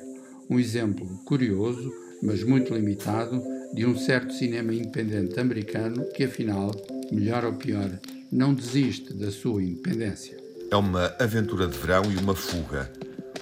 um 0.50 0.60
exemplo 0.60 1.08
curioso, 1.25 1.92
mas 2.22 2.44
muito 2.44 2.74
limitado, 2.74 3.42
de 3.74 3.86
um 3.86 3.98
certo 3.98 4.34
cinema 4.34 4.74
independente 4.74 5.39
americano 5.39 6.06
que, 6.13 6.24
afinal, 6.24 6.72
melhor 7.12 7.44
ou 7.46 7.54
pior, 7.54 8.00
não 8.32 8.54
desiste 8.54 9.13
da 9.13 9.32
sua 9.32 9.63
independência. 9.63 10.38
É 10.72 10.75
uma 10.75 11.13
aventura 11.20 11.68
de 11.68 11.77
verão 11.77 12.04
e 12.12 12.18
uma 12.18 12.36
fuga, 12.36 12.92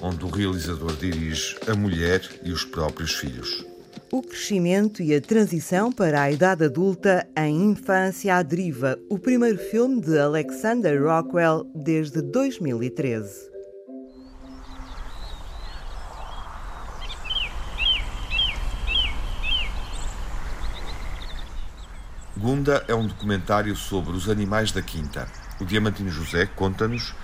onde 0.01 0.25
o 0.25 0.29
realizador 0.29 0.95
dirige 0.95 1.57
a 1.67 1.75
mulher 1.75 2.21
e 2.43 2.51
os 2.51 2.65
próprios 2.65 3.13
filhos. 3.13 3.65
O 4.13 4.21
crescimento 4.21 5.01
e 5.01 5.11
a 5.15 5.19
transição 5.19 5.91
para 5.91 6.21
a 6.21 6.29
idade 6.29 6.63
adulta 6.63 7.27
em 7.35 7.71
Infância 7.71 8.35
à 8.35 8.43
Deriva, 8.43 8.95
o 9.09 9.17
primeiro 9.17 9.57
filme 9.57 9.99
de 9.99 10.19
Alexander 10.19 11.01
Rockwell 11.01 11.65
desde 11.73 12.21
2013. 12.21 13.49
Gunda 22.37 22.85
é 22.87 22.93
um 22.93 23.07
documentário 23.07 23.75
sobre 23.75 24.11
os 24.11 24.29
animais 24.29 24.71
da 24.71 24.83
quinta. 24.83 25.27
O 25.59 25.65
Diamantino 25.65 26.11
José 26.11 26.45
conta-nos 26.45 27.15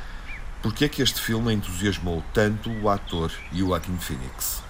porque 0.63 0.85
é 0.85 0.89
que 0.89 1.03
este 1.03 1.21
filme 1.21 1.53
entusiasmou 1.53 2.23
tanto 2.33 2.71
o 2.81 2.89
ator 2.89 3.31
Joaquin 3.53 3.99
Phoenix. 3.99 4.67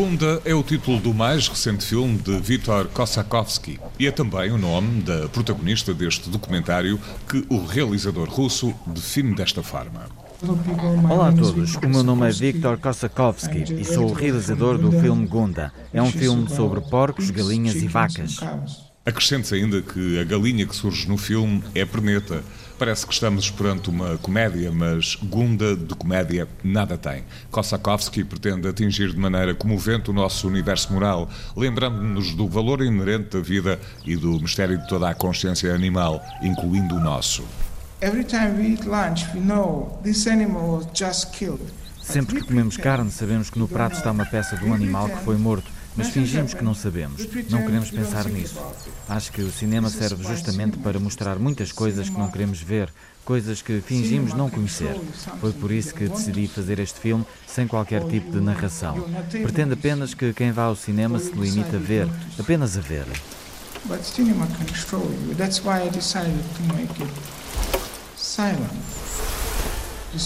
Gunda 0.00 0.40
é 0.44 0.54
o 0.54 0.59
título 0.70 1.00
do 1.00 1.12
mais 1.12 1.48
recente 1.48 1.84
filme 1.84 2.16
de 2.16 2.38
Vítor 2.38 2.86
Kosakovsky 2.94 3.80
e 3.98 4.06
é 4.06 4.12
também 4.12 4.52
o 4.52 4.56
nome 4.56 5.02
da 5.02 5.28
protagonista 5.28 5.92
deste 5.92 6.30
documentário 6.30 6.96
que 7.28 7.44
o 7.48 7.66
realizador 7.66 8.28
russo 8.28 8.72
define 8.86 9.34
desta 9.34 9.64
forma. 9.64 10.06
Olá 11.10 11.30
a 11.30 11.32
todos, 11.32 11.74
o 11.74 11.88
meu 11.88 12.04
nome 12.04 12.28
é 12.28 12.30
Viktor 12.30 12.78
Kosakovsky 12.78 13.80
e 13.80 13.84
sou 13.84 14.10
o 14.10 14.12
realizador 14.12 14.78
do 14.78 14.92
filme 14.92 15.26
Gunda. 15.26 15.72
É 15.92 16.00
um 16.00 16.12
filme 16.12 16.48
sobre 16.48 16.80
porcos, 16.82 17.30
galinhas 17.30 17.74
e 17.74 17.88
vacas. 17.88 18.38
Acrescente-se 19.04 19.56
ainda 19.56 19.82
que 19.82 20.20
a 20.20 20.24
galinha 20.24 20.64
que 20.64 20.76
surge 20.76 21.08
no 21.08 21.16
filme 21.16 21.64
é 21.74 21.84
perneta. 21.84 22.44
Parece 22.80 23.06
que 23.06 23.12
estamos 23.12 23.50
perante 23.50 23.90
uma 23.90 24.16
comédia, 24.16 24.72
mas 24.72 25.14
Gunda 25.14 25.76
de 25.76 25.94
comédia 25.94 26.48
nada 26.64 26.96
tem. 26.96 27.24
Kosakovsky 27.50 28.24
pretende 28.24 28.66
atingir 28.66 29.10
de 29.10 29.18
maneira 29.18 29.54
comovente 29.54 30.08
o 30.08 30.14
nosso 30.14 30.48
universo 30.48 30.90
moral, 30.90 31.28
lembrando-nos 31.54 32.34
do 32.34 32.48
valor 32.48 32.80
inerente 32.80 33.36
da 33.36 33.40
vida 33.42 33.78
e 34.02 34.16
do 34.16 34.40
mistério 34.40 34.78
de 34.78 34.88
toda 34.88 35.10
a 35.10 35.14
consciência 35.14 35.74
animal, 35.74 36.22
incluindo 36.40 36.94
o 36.94 37.00
nosso. 37.00 37.44
Sempre 42.00 42.36
que 42.36 42.46
comemos 42.46 42.78
carne, 42.78 43.10
sabemos 43.10 43.50
que 43.50 43.58
no 43.58 43.68
prato 43.68 43.98
está 43.98 44.10
uma 44.10 44.24
peça 44.24 44.56
de 44.56 44.64
um 44.64 44.72
animal 44.72 45.06
que 45.06 45.22
foi 45.22 45.36
morto 45.36 45.70
mas 45.96 46.08
fingimos 46.08 46.54
que 46.54 46.64
não 46.64 46.74
sabemos. 46.74 47.26
Não 47.50 47.62
queremos 47.62 47.90
pensar 47.90 48.26
nisso. 48.26 48.60
Acho 49.08 49.32
que 49.32 49.42
o 49.42 49.50
cinema 49.50 49.88
serve 49.88 50.22
justamente 50.24 50.78
para 50.78 50.98
mostrar 50.98 51.38
muitas 51.38 51.72
coisas 51.72 52.08
que 52.08 52.18
não 52.18 52.30
queremos 52.30 52.60
ver, 52.60 52.92
coisas 53.24 53.60
que 53.62 53.80
fingimos 53.80 54.34
não 54.34 54.48
conhecer. 54.48 54.98
Foi 55.40 55.52
por 55.52 55.70
isso 55.70 55.94
que 55.94 56.08
decidi 56.08 56.46
fazer 56.46 56.78
este 56.78 57.00
filme 57.00 57.26
sem 57.46 57.66
qualquer 57.66 58.04
tipo 58.04 58.30
de 58.30 58.40
narração. 58.40 58.96
Pretendo 59.30 59.74
apenas 59.74 60.14
que 60.14 60.32
quem 60.32 60.52
vá 60.52 60.64
ao 60.64 60.76
cinema 60.76 61.18
se 61.18 61.32
limite 61.32 61.74
a 61.74 61.78
ver, 61.78 62.08
apenas 62.38 62.76
a 62.76 62.80
ver. 62.80 63.06
But 63.86 64.04
cinema 64.04 64.46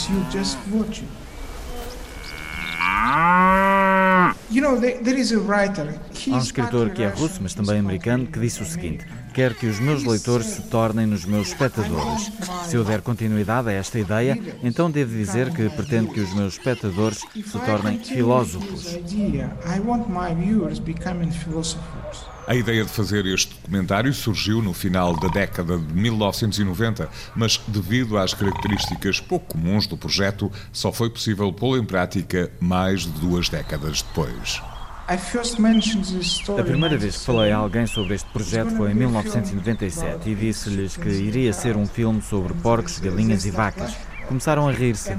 you 0.08 0.24
just 0.30 0.56
watch 0.72 1.02
it. 1.02 1.08
Há 6.30 6.36
um 6.36 6.38
escritor 6.38 6.90
que 6.90 7.02
é 7.02 7.08
russo, 7.08 7.40
mas 7.42 7.54
também 7.54 7.78
americano, 7.78 8.26
que 8.26 8.38
disse 8.38 8.62
o 8.62 8.66
seguinte: 8.66 9.06
Quero 9.32 9.54
que 9.54 9.66
os 9.66 9.80
meus 9.80 10.04
leitores 10.04 10.46
se 10.46 10.62
tornem 10.62 11.06
nos 11.06 11.24
meus 11.24 11.48
espectadores. 11.48 12.30
Se 12.66 12.76
eu 12.76 12.84
der 12.84 13.00
continuidade 13.00 13.68
a 13.68 13.72
esta 13.72 13.98
ideia, 13.98 14.38
então 14.62 14.90
devo 14.90 15.10
dizer 15.12 15.52
que 15.52 15.68
pretendo 15.70 16.12
que 16.12 16.20
os 16.20 16.32
meus 16.34 16.54
espectadores 16.54 17.18
se 17.18 17.58
tornem 17.60 17.98
filósofos. 17.98 18.98
A 22.46 22.54
ideia 22.54 22.84
de 22.84 22.90
fazer 22.90 23.24
este 23.24 23.54
documentário 23.54 24.12
surgiu 24.12 24.60
no 24.60 24.74
final 24.74 25.16
da 25.16 25.28
década 25.28 25.78
de 25.78 25.94
1990, 25.94 27.08
mas 27.34 27.58
devido 27.66 28.18
às 28.18 28.34
características 28.34 29.18
pouco 29.18 29.54
comuns 29.54 29.86
do 29.86 29.96
projeto, 29.96 30.52
só 30.70 30.92
foi 30.92 31.08
possível 31.08 31.50
pô-lo 31.50 31.78
em 31.78 31.84
prática 31.84 32.50
mais 32.60 33.02
de 33.02 33.12
duas 33.12 33.48
décadas 33.48 34.02
depois. 34.02 34.60
A 35.06 36.62
primeira 36.62 36.98
vez 36.98 37.16
que 37.16 37.24
falei 37.24 37.50
a 37.50 37.56
alguém 37.56 37.86
sobre 37.86 38.14
este 38.14 38.28
projeto 38.30 38.76
foi 38.76 38.90
em 38.90 38.94
1997 38.94 40.28
e 40.28 40.34
disse-lhes 40.34 40.96
que 40.98 41.08
iria 41.08 41.52
ser 41.52 41.76
um 41.76 41.86
filme 41.86 42.20
sobre 42.20 42.52
porcos, 42.54 42.98
galinhas 42.98 43.46
e 43.46 43.50
vacas. 43.50 43.94
Começaram 44.28 44.68
a 44.68 44.72
rir-se. 44.72 45.12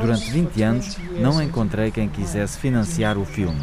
Durante 0.00 0.30
20 0.30 0.62
anos 0.62 0.96
não 1.18 1.42
encontrei 1.42 1.90
quem 1.90 2.08
quisesse 2.08 2.58
financiar 2.58 3.16
o 3.16 3.24
filme. 3.24 3.60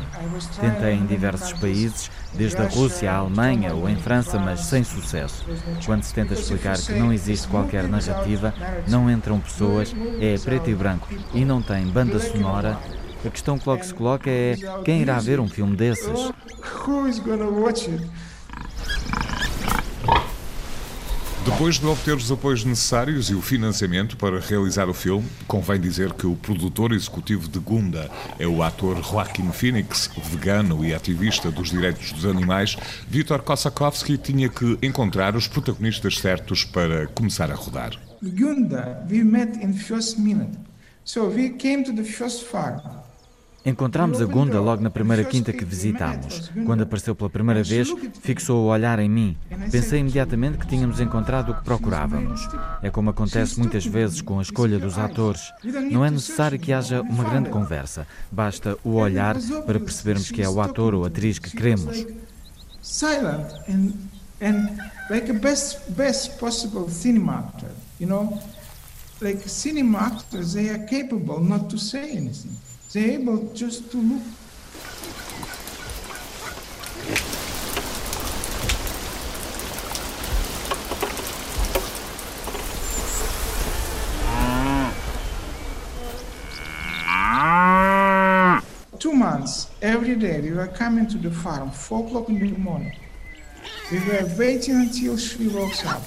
Tentei 0.60 0.94
em 0.94 1.06
diversos 1.06 1.54
países, 1.54 2.10
desde 2.34 2.62
a 2.62 2.68
Rússia 2.68 3.12
à 3.12 3.18
Alemanha 3.18 3.74
ou 3.74 3.90
em 3.90 3.98
França, 3.98 4.40
mas 4.40 4.62
sem 4.62 4.84
sucesso. 4.84 5.46
Quando 5.86 6.04
se 6.04 6.14
tenta 6.14 6.34
explicar 6.34 6.78
que 6.78 6.94
não 6.94 7.12
existe 7.12 7.48
qualquer 7.48 7.88
narrativa, 7.88 8.54
não 8.88 9.10
entram 9.10 9.40
pessoas, 9.40 9.94
é 10.20 10.38
preto 10.38 10.70
e 10.70 10.76
branco 10.76 11.08
e 11.34 11.44
não 11.44 11.62
tem 11.62 11.86
banda 11.88 12.20
sonora, 12.20 12.78
a 13.26 13.30
questão 13.30 13.58
que 13.58 13.68
logo 13.68 13.84
se 13.84 13.94
coloca 13.94 14.30
é 14.30 14.56
quem 14.86 15.02
irá 15.02 15.20
ver 15.20 15.40
um 15.40 15.48
filme 15.48 15.76
desses? 15.76 16.32
Depois 21.50 21.80
de 21.80 21.86
obter 21.86 22.14
os 22.14 22.30
apoios 22.30 22.66
necessários 22.66 23.30
e 23.30 23.34
o 23.34 23.42
financiamento 23.42 24.18
para 24.18 24.38
realizar 24.38 24.90
o 24.90 24.94
filme, 24.94 25.26
convém 25.48 25.80
dizer 25.80 26.12
que 26.12 26.28
o 26.28 26.36
produtor 26.36 26.92
executivo 26.92 27.48
de 27.48 27.58
Gunda 27.58 28.12
é 28.38 28.46
o 28.46 28.62
ator 28.62 29.02
Joaquin 29.02 29.54
Phoenix, 29.54 30.10
vegano 30.30 30.84
e 30.84 30.94
ativista 30.94 31.50
dos 31.50 31.70
direitos 31.70 32.12
dos 32.12 32.26
animais. 32.26 32.76
Viktor 33.08 33.42
Kosakovsky 33.42 34.18
tinha 34.18 34.50
que 34.50 34.78
encontrar 34.82 35.38
os 35.38 35.48
protagonistas 35.48 36.20
certos 36.20 36.66
para 36.66 37.08
começar 37.08 37.50
a 37.50 37.56
rodar. 37.56 37.92
Gunda, 38.22 39.08
we 39.10 39.24
met 39.24 39.58
in 39.64 39.72
first 39.72 40.20
minute. 40.20 40.60
So 41.06 41.30
we 41.30 41.52
came 41.52 41.82
to 41.86 41.94
the 41.94 42.04
first 42.04 42.44
farm. 42.44 43.07
Encontramos 43.66 44.22
a 44.22 44.26
Gunda 44.26 44.62
logo 44.62 44.82
na 44.82 44.90
primeira 44.90 45.24
quinta 45.24 45.52
que 45.52 45.66
visitámos. 45.66 46.50
Quando 46.66 46.84
apareceu 46.84 47.14
pela 47.14 47.30
primeira 47.30 47.62
vez, 47.64 47.94
fixou 48.22 48.64
o 48.64 48.68
olhar 48.68 48.98
em 49.00 49.10
mim. 49.10 49.38
Pensei 49.72 50.00
imediatamente 50.00 50.58
que 50.58 50.68
tínhamos 50.68 51.02
encontrado 51.02 51.52
o 51.52 51.56
que 51.56 51.64
procurávamos. 51.64 52.48
É 52.82 52.90
como 52.90 53.10
acontece 53.10 53.60
muitas 53.60 53.86
vezes 53.86 54.22
com 54.22 54.40
a 54.40 54.42
escolha 54.42 54.80
dos 54.80 54.98
atores. 54.98 55.52
Não 55.92 56.06
é 56.06 56.10
necessário 56.10 56.58
que 56.58 56.72
haja 56.72 57.02
uma 57.02 57.24
grande 57.24 57.50
conversa. 57.50 58.08
Basta 58.32 58.78
o 58.84 58.94
olhar 58.96 59.36
para 59.66 59.80
percebermos 59.80 60.32
que 60.32 60.42
é 60.42 60.50
o 60.50 60.62
ator 60.62 60.96
ou 60.96 61.04
atriz 61.04 61.38
que 61.38 61.52
queremos. 61.52 62.06
Actor, 67.28 67.70
like 69.20 69.50
cinema 69.50 70.00
actors, 70.00 70.54
they 70.54 70.70
are 70.70 70.86
capable 70.86 71.40
not 71.40 71.70
to 71.70 71.78
say 71.78 72.16
anything. 72.16 72.56
Just 72.98 73.92
to 73.92 73.98
look. 73.98 74.22
Two 88.98 89.14
months, 89.14 89.70
every 89.84 90.16
every 90.16 90.16
day 90.16 90.42
we 90.42 90.52
were 90.52 90.66
coming 90.66 91.06
to 91.06 91.20
the 91.20 91.30
farm, 91.30 91.70
4 91.70 92.08
o'clock 92.08 92.30
in 92.30 92.40
the 92.40 92.58
morning. 92.58 92.98
We 93.92 94.00
were 94.00 94.28
waiting 94.40 94.76
until 94.76 95.18
she 95.18 95.48
wakes 95.50 95.86
up. 95.86 96.02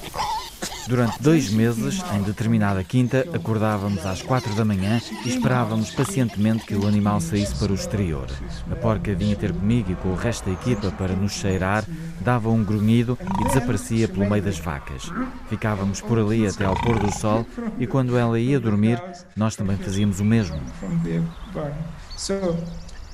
Durante 0.91 1.23
dois 1.23 1.51
meses, 1.51 2.03
em 2.13 2.21
determinada 2.23 2.83
quinta, 2.83 3.25
acordávamos 3.33 4.05
às 4.05 4.23
quatro 4.23 4.53
da 4.57 4.65
manhã 4.65 5.01
e 5.25 5.29
esperávamos 5.29 5.93
pacientemente 5.93 6.67
que 6.67 6.75
o 6.75 6.85
animal 6.85 7.21
saísse 7.21 7.55
para 7.55 7.71
o 7.71 7.77
exterior. 7.77 8.27
A 8.69 8.75
porca 8.75 9.15
vinha 9.15 9.37
ter 9.37 9.53
comigo 9.53 9.93
e 9.93 9.95
com 9.95 10.09
o 10.09 10.17
resto 10.17 10.47
da 10.47 10.51
equipa 10.51 10.91
para 10.91 11.15
nos 11.15 11.31
cheirar, 11.31 11.85
dava 12.21 12.51
um 12.51 12.65
grunhido 12.65 13.17
e 13.41 13.45
desaparecia 13.45 14.09
pelo 14.09 14.29
meio 14.29 14.43
das 14.43 14.59
vacas. 14.59 15.13
Ficávamos 15.49 16.01
por 16.01 16.19
ali 16.19 16.45
até 16.45 16.65
ao 16.65 16.75
pôr 16.75 16.99
do 16.99 17.17
sol 17.17 17.47
e 17.79 17.87
quando 17.87 18.19
ela 18.19 18.41
ia 18.41 18.59
dormir, 18.59 19.01
nós 19.37 19.55
também 19.55 19.77
fazíamos 19.77 20.19
o 20.19 20.25
mesmo. 20.25 20.61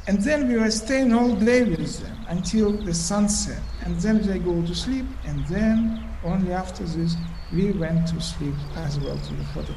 And 0.09 0.23
then 0.23 0.47
we 0.47 0.57
were 0.57 0.71
staying 0.71 1.13
all 1.13 1.35
day 1.35 1.65
with 1.65 2.01
them 2.01 2.17
until 2.31 2.79
the 2.85 2.95
sunset. 2.95 3.61
And 3.85 4.01
then 4.01 4.21
they 4.21 4.39
go 4.39 4.63
to 4.63 4.73
sleep, 4.73 5.05
and 5.27 5.45
then 5.49 6.01
only 6.25 6.53
after 6.53 6.85
this 6.85 7.17
we 7.53 7.73
went 7.73 8.07
to 8.09 8.21
sleep 8.21 8.55
as 8.77 8.99
well 8.99 9.17
to 9.17 9.35
the 9.35 9.45
photo. 9.55 9.75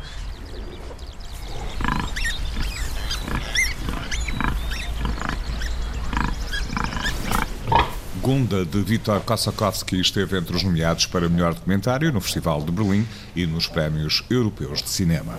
Gunda, 8.21 8.65
de 8.65 8.81
Vitor 8.81 9.21
Kosakowski, 9.21 9.99
esteve 9.99 10.37
entre 10.37 10.55
os 10.55 10.61
nomeados 10.61 11.05
para 11.05 11.29
melhor 11.29 11.53
documentário 11.53 12.11
no 12.11 12.21
Festival 12.21 12.61
de 12.61 12.71
Berlim 12.71 13.07
e 13.35 13.45
nos 13.47 13.67
Prémios 13.67 14.23
Europeus 14.29 14.83
de 14.83 14.89
Cinema. 14.89 15.37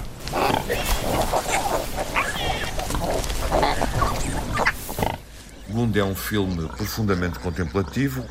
Gunda 5.68 6.00
é 6.00 6.04
um 6.04 6.14
filme 6.14 6.68
profundamente 6.68 7.38
contemplativo 7.38 8.24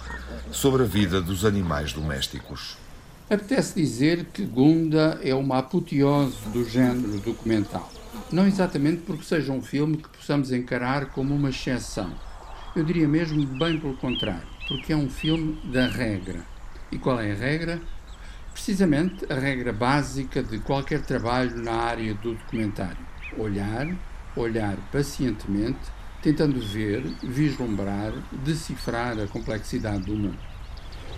sobre 0.51 0.84
a 0.84 0.86
vida 0.86 1.22
dos 1.22 1.46
animais 1.46 1.94
domésticos. 1.94 2.75
Apetece 3.31 3.75
dizer 3.75 4.25
que 4.33 4.43
Gunda 4.43 5.19
é 5.24 5.36
uma 5.36 5.59
apoteose 5.59 6.36
do 6.51 6.67
género 6.67 7.19
documental. 7.19 7.88
Não 8.31 8.48
exatamente 8.48 9.03
porque 9.03 9.24
seja 9.24 9.51
um 9.51 9.62
filme 9.62 9.98
que 9.98 10.09
possamos 10.09 10.51
encarar 10.51 11.12
como 11.12 11.36
uma 11.36 11.51
exceção. 11.51 12.12
Eu 12.75 12.83
diria 12.83 13.07
mesmo 13.07 13.45
bem 13.45 13.79
pelo 13.79 13.95
contrário, 13.98 14.48
porque 14.67 14.93
é 14.93 14.95
um 14.95 15.12
filme 15.12 15.62
da 15.71 15.86
regra. 15.86 16.43
E 16.91 16.98
qual 16.98 17.19
é 17.19 17.31
a 17.31 17.36
regra? 17.36 17.79
Precisamente 18.51 19.31
a 19.31 19.36
regra 19.36 19.71
básica 19.71 20.41
de 20.41 20.57
qualquer 20.57 21.01
trabalho 21.01 21.55
na 21.62 21.74
área 21.74 22.15
do 22.15 22.33
documentário: 22.33 23.05
olhar, 23.38 23.95
olhar 24.36 24.75
pacientemente 24.91 25.77
tentando 26.19 26.59
ver, 26.59 27.03
vislumbrar, 27.21 28.12
decifrar 28.43 29.19
a 29.19 29.27
complexidade 29.27 30.05
do 30.05 30.15
mundo. 30.15 30.49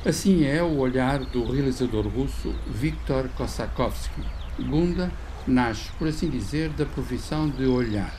Assim 0.03 0.45
é 0.45 0.63
o 0.63 0.79
olhar 0.79 1.19
do 1.19 1.45
realizador 1.45 2.07
russo 2.07 2.55
Viktor 2.65 3.29
Kosakovsky. 3.37 4.23
Gunda 4.59 5.11
nasce, 5.45 5.91
por 5.99 6.07
assim 6.07 6.27
dizer, 6.27 6.69
da 6.69 6.87
profissão 6.87 7.47
de 7.47 7.65
olhar. 7.65 8.11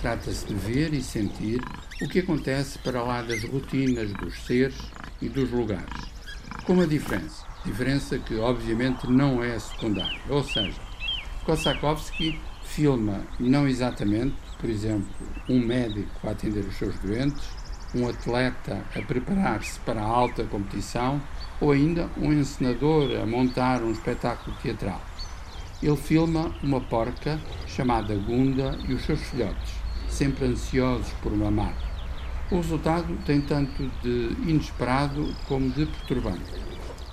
Trata-se 0.00 0.46
de 0.46 0.54
ver 0.54 0.94
e 0.94 1.02
sentir 1.02 1.60
o 2.00 2.08
que 2.08 2.20
acontece 2.20 2.78
para 2.78 3.02
lá 3.02 3.20
das 3.20 3.42
rotinas 3.42 4.12
dos 4.12 4.44
seres 4.44 4.78
e 5.20 5.28
dos 5.28 5.50
lugares. 5.50 6.04
Com 6.64 6.74
uma 6.74 6.86
diferença, 6.86 7.44
diferença 7.64 8.16
que 8.16 8.36
obviamente 8.36 9.10
não 9.10 9.42
é 9.42 9.58
secundária, 9.58 10.20
ou 10.28 10.44
seja, 10.44 10.80
Kosakovsky 11.44 12.38
filma 12.62 13.26
não 13.40 13.66
exatamente 13.66 14.36
por 14.64 14.70
exemplo, 14.70 15.14
um 15.46 15.60
médico 15.60 16.26
a 16.26 16.30
atender 16.30 16.64
os 16.64 16.74
seus 16.76 16.98
doentes, 17.00 17.44
um 17.94 18.08
atleta 18.08 18.84
a 18.94 19.02
preparar-se 19.02 19.78
para 19.80 20.00
a 20.00 20.06
alta 20.06 20.44
competição 20.44 21.20
ou 21.60 21.72
ainda 21.72 22.08
um 22.16 22.32
encenador 22.32 23.10
a 23.20 23.26
montar 23.26 23.82
um 23.82 23.90
espetáculo 23.90 24.56
teatral. 24.62 25.00
Ele 25.82 25.96
filma 25.96 26.54
uma 26.62 26.80
porca 26.80 27.38
chamada 27.66 28.14
Gunda 28.14 28.78
e 28.88 28.94
os 28.94 29.04
seus 29.04 29.20
filhotes, 29.22 29.74
sempre 30.08 30.46
ansiosos 30.46 31.12
por 31.22 31.32
mamar. 31.36 31.74
O 32.50 32.56
resultado 32.56 33.16
tem 33.24 33.40
tanto 33.40 33.90
de 34.02 34.36
inesperado 34.48 35.34
como 35.46 35.70
de 35.70 35.86
perturbante, 35.86 36.52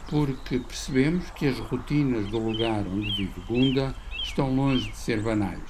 porque 0.10 0.60
percebemos 0.60 1.30
que 1.32 1.48
as 1.48 1.58
rotinas 1.60 2.28
do 2.28 2.38
lugar 2.38 2.86
onde 2.88 3.16
vive 3.16 3.42
Gunda 3.48 3.96
estão 4.24 4.54
longe 4.54 4.90
de 4.90 4.98
ser 4.98 5.22
banais. 5.22 5.62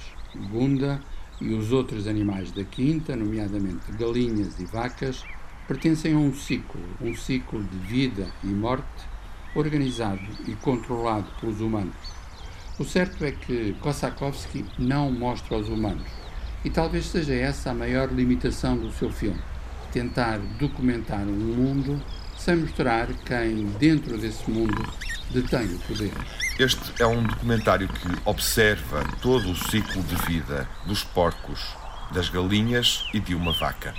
Gunda 0.50 1.00
e 1.42 1.54
os 1.54 1.72
outros 1.72 2.06
animais 2.06 2.52
da 2.52 2.62
quinta, 2.62 3.16
nomeadamente 3.16 3.90
galinhas 3.98 4.58
e 4.60 4.64
vacas, 4.64 5.24
pertencem 5.66 6.14
a 6.14 6.16
um 6.16 6.32
ciclo, 6.32 6.80
um 7.00 7.14
ciclo 7.14 7.62
de 7.62 7.76
vida 7.78 8.28
e 8.44 8.46
morte, 8.46 8.86
organizado 9.54 10.22
e 10.46 10.54
controlado 10.54 11.26
pelos 11.40 11.60
humanos. 11.60 11.94
O 12.78 12.84
certo 12.84 13.24
é 13.24 13.32
que 13.32 13.74
Kossakovsky 13.80 14.64
não 14.78 15.10
mostra 15.10 15.58
os 15.58 15.68
humanos, 15.68 16.06
e 16.64 16.70
talvez 16.70 17.06
seja 17.06 17.34
essa 17.34 17.70
a 17.70 17.74
maior 17.74 18.12
limitação 18.12 18.76
do 18.76 18.92
seu 18.92 19.10
filme: 19.10 19.40
tentar 19.92 20.38
documentar 20.58 21.26
um 21.26 21.32
mundo 21.32 22.00
sem 22.38 22.56
mostrar 22.56 23.08
quem, 23.24 23.66
dentro 23.78 24.16
desse 24.16 24.50
mundo, 24.50 24.82
detém 25.32 25.66
o 25.66 25.78
poder. 25.80 26.41
Este 26.58 27.02
é 27.02 27.06
um 27.06 27.22
documentário 27.22 27.88
que 27.88 28.28
observa 28.28 29.02
todo 29.22 29.50
o 29.50 29.56
ciclo 29.56 30.02
de 30.02 30.14
vida 30.26 30.68
dos 30.86 31.02
porcos, 31.02 31.74
das 32.12 32.28
galinhas 32.28 33.06
e 33.14 33.18
de 33.18 33.34
uma 33.34 33.54
vaca. 33.54 33.94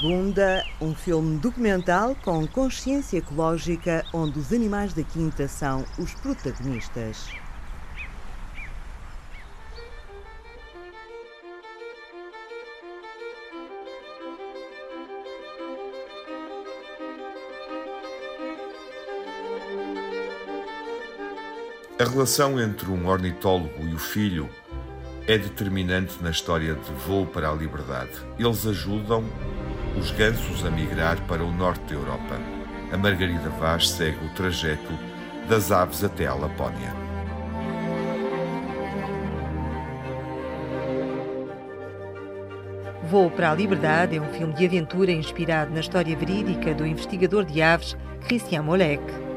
Gunda, 0.00 0.64
um 0.80 0.94
filme 0.94 1.38
documental 1.38 2.16
com 2.24 2.46
consciência 2.46 3.18
ecológica 3.18 4.06
onde 4.10 4.38
os 4.38 4.54
animais 4.54 4.94
da 4.94 5.02
quinta 5.02 5.46
são 5.46 5.84
os 5.98 6.14
protagonistas. 6.14 7.28
A 22.02 22.04
relação 22.04 22.60
entre 22.60 22.90
um 22.90 23.06
ornitólogo 23.06 23.86
e 23.86 23.94
o 23.94 23.98
filho 23.98 24.50
é 25.28 25.38
determinante 25.38 26.20
na 26.20 26.30
história 26.30 26.74
de 26.74 26.92
Voo 27.06 27.24
para 27.24 27.48
a 27.48 27.54
Liberdade. 27.54 28.10
Eles 28.36 28.66
ajudam 28.66 29.22
os 29.96 30.10
gansos 30.10 30.66
a 30.66 30.70
migrar 30.72 31.24
para 31.28 31.44
o 31.44 31.52
norte 31.52 31.80
da 31.84 31.94
Europa. 31.94 32.40
A 32.90 32.96
Margarida 32.96 33.48
Vaz 33.50 33.88
segue 33.88 34.18
o 34.26 34.34
trajeto 34.34 34.92
das 35.48 35.70
aves 35.70 36.02
até 36.02 36.26
a 36.26 36.34
Lapónia. 36.34 36.92
Voo 43.04 43.30
para 43.30 43.52
a 43.52 43.54
Liberdade 43.54 44.16
é 44.16 44.20
um 44.20 44.32
filme 44.32 44.54
de 44.54 44.66
aventura 44.66 45.12
inspirado 45.12 45.70
na 45.70 45.78
história 45.78 46.16
verídica 46.16 46.74
do 46.74 46.84
investigador 46.84 47.44
de 47.44 47.62
aves 47.62 47.96
Christian 48.26 48.64
Molek. 48.64 49.31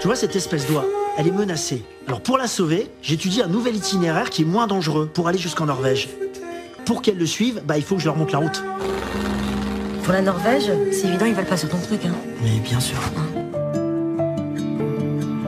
Tu 0.00 0.06
vois 0.06 0.16
cette 0.16 0.36
espèce 0.36 0.66
d'oie 0.66 0.84
Elle 1.18 1.28
est 1.28 1.32
menacée. 1.32 1.82
Alors 2.06 2.20
pour 2.20 2.36
la 2.36 2.46
sauver, 2.46 2.90
j'étudie 3.00 3.40
un 3.40 3.46
nouvel 3.46 3.76
itinéraire 3.76 4.28
qui 4.28 4.42
est 4.42 4.44
moins 4.44 4.66
dangereux 4.66 5.08
pour 5.12 5.26
aller 5.26 5.38
jusqu'en 5.38 5.66
Norvège. 5.66 6.08
Pour 6.84 7.00
qu'elle 7.00 7.16
le 7.16 7.24
suive, 7.24 7.62
bah, 7.64 7.78
il 7.78 7.82
faut 7.82 7.94
que 7.94 8.02
je 8.02 8.06
leur 8.06 8.16
montre 8.16 8.32
la 8.32 8.40
route. 8.40 8.62
Pour 10.04 10.12
la 10.12 10.20
Norvège, 10.20 10.70
c'est 10.92 11.08
évident, 11.08 11.24
ils 11.24 11.34
veulent 11.34 11.46
pas 11.46 11.56
sur 11.56 11.70
ton 11.70 11.78
truc. 11.78 12.04
Hein. 12.04 12.14
Mais 12.42 12.60
bien 12.60 12.78
sûr. 12.78 12.98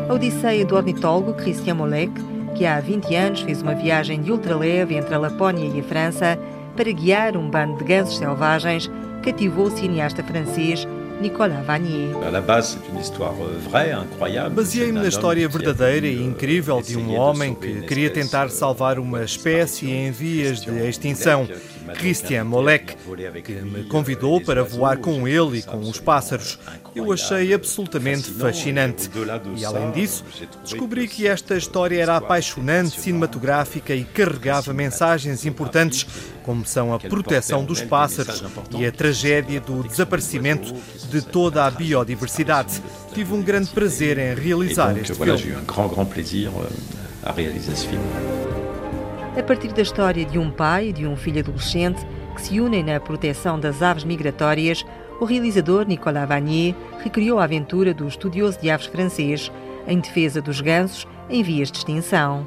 Odisseia 0.09 0.65
do 0.65 0.75
ornitólogo 0.75 1.35
Christian 1.35 1.77
Molek, 1.77 2.11
que 2.57 2.65
há 2.65 2.81
20 2.81 3.15
anos 3.15 3.41
fez 3.43 3.61
uma 3.61 3.75
viagem 3.75 4.23
de 4.23 4.33
ultraleve 4.33 4.97
entre 4.97 5.15
a 5.15 5.19
Lapónia 5.19 5.71
e 5.73 5.81
a 5.81 5.83
França 5.83 6.39
para 6.75 6.91
guiar 6.91 7.37
um 7.37 7.51
bando 7.51 7.77
de 7.77 7.85
gansos 7.85 8.17
selvagens, 8.17 8.91
cativou 9.23 9.67
o 9.67 9.71
cineasta 9.71 10.25
francês 10.25 10.89
Nicolas 11.21 11.65
Vanier. 11.67 12.15
Euh, 12.17 12.31
Baseei-me 14.51 15.01
na 15.01 15.09
história 15.09 15.49
verdadeira 15.49 16.07
e 16.07 16.23
incrível 16.23 16.81
de 16.81 16.97
um 16.97 17.17
homem 17.17 17.55
que 17.55 17.83
queria 17.83 18.11
tentar 18.11 18.51
salvar 18.51 18.99
uma 18.99 19.25
espécie 19.25 19.91
em 19.91 20.11
vias 20.11 20.61
de 20.61 20.71
extinção. 20.89 21.49
Christian 21.95 22.45
Molek, 22.45 22.97
que 23.43 23.53
me 23.53 23.85
convidou 23.85 24.41
para 24.41 24.63
voar 24.63 24.99
com 24.99 25.27
ele 25.27 25.59
e 25.59 25.63
com 25.63 25.79
os 25.79 25.99
pássaros. 26.01 26.59
Eu 26.95 27.13
achei 27.13 27.53
absolutamente 27.55 28.31
fascinante. 28.31 29.11
E 29.57 29.65
além 29.65 29.91
disso, 29.93 30.25
descobri 30.63 31.09
que 31.09 31.27
esta 31.27 31.57
história 31.57 32.01
era 32.01 32.17
apaixonante, 32.17 33.01
cinematográfica 33.01 33.95
e 33.95 34.05
carregava 34.05 34.73
mensagens 34.73 35.45
importantes, 35.47 36.07
como 36.43 36.65
são 36.65 36.95
a 36.95 36.99
proteção 36.99 37.65
dos 37.65 37.83
pássaros 37.83 38.43
e 38.77 38.87
a 38.87 38.93
tragédia 38.93 39.61
do 39.61 39.83
desaparecimento 39.83 40.75
de 41.11 41.23
toda 41.23 41.65
a 41.65 41.71
biodiversidade. 41.71 42.83
Tive 43.13 43.35
um 43.35 43.43
grande 43.43 43.71
prazer 43.71 44.19
em 44.19 44.35
realizar 44.35 44.97
este 44.97 45.15
filme. 45.15 45.39
A 49.37 49.43
partir 49.43 49.73
da 49.73 49.83
história 49.83 50.25
de 50.25 50.39
um 50.39 50.51
pai 50.51 50.89
e 50.89 50.93
de 50.93 51.07
um 51.07 51.17
filho 51.17 51.41
adolescente 51.41 52.05
que 52.35 52.43
se 52.43 52.61
unem 52.61 52.83
na 52.83 52.99
proteção 52.99 53.59
das 53.59 53.83
aves 53.83 54.05
migratórias, 54.05 54.85
o 55.21 55.25
realizador 55.25 55.87
Nicolas 55.87 56.29
Vanier 56.29 56.75
recriou 57.03 57.39
a 57.39 57.45
aventura 57.45 57.95
do 57.95 58.07
estudioso 58.07 58.61
de 58.61 58.71
aves 58.71 58.87
francês 58.87 59.51
em 59.87 60.01
defesa 60.01 60.41
dos 60.41 60.61
gansos 60.61 61.07
em 61.31 61.43
vias 61.43 61.71
de 61.71 61.79
extinção. 61.79 62.47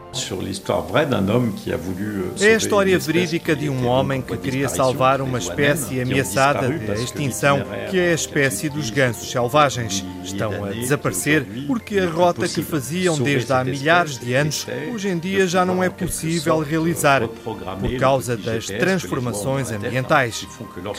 Euh, 1.68 2.46
é 2.46 2.54
a 2.54 2.58
história 2.58 2.98
verídica 2.98 3.56
de 3.56 3.70
um 3.70 3.86
homem 3.88 4.22
que 4.22 4.36
queria 4.38 4.68
salvar 4.68 5.22
uma 5.22 5.38
espécie 5.38 6.02
ameaçada 6.02 6.70
de 6.70 7.04
extinção, 7.04 7.64
que 7.90 8.00
é 8.00 8.12
a 8.12 8.16
espécie 8.16 8.70
dos 8.70 8.90
gansos 8.90 9.30
selvagens. 9.30 10.04
Estão 10.24 10.66
a 10.66 10.70
desaparecer 10.70 11.46
porque 11.68 12.00
a 12.00 12.10
rota 12.10 12.48
que 12.48 12.62
faziam 12.62 13.18
desde 13.18 13.54
há 13.54 13.64
milhares 13.64 14.18
de 14.18 14.34
anos 14.34 14.66
hoje 14.92 15.10
em 15.10 15.18
dia 15.18 15.46
já 15.48 15.66
não 15.66 15.84
é 15.84 15.90
possível 15.90 16.60
realizar 16.60 17.28
por 17.28 17.98
causa 18.00 18.36
das 18.36 18.66
transformações 18.66 19.72
ambientais. 19.72 20.48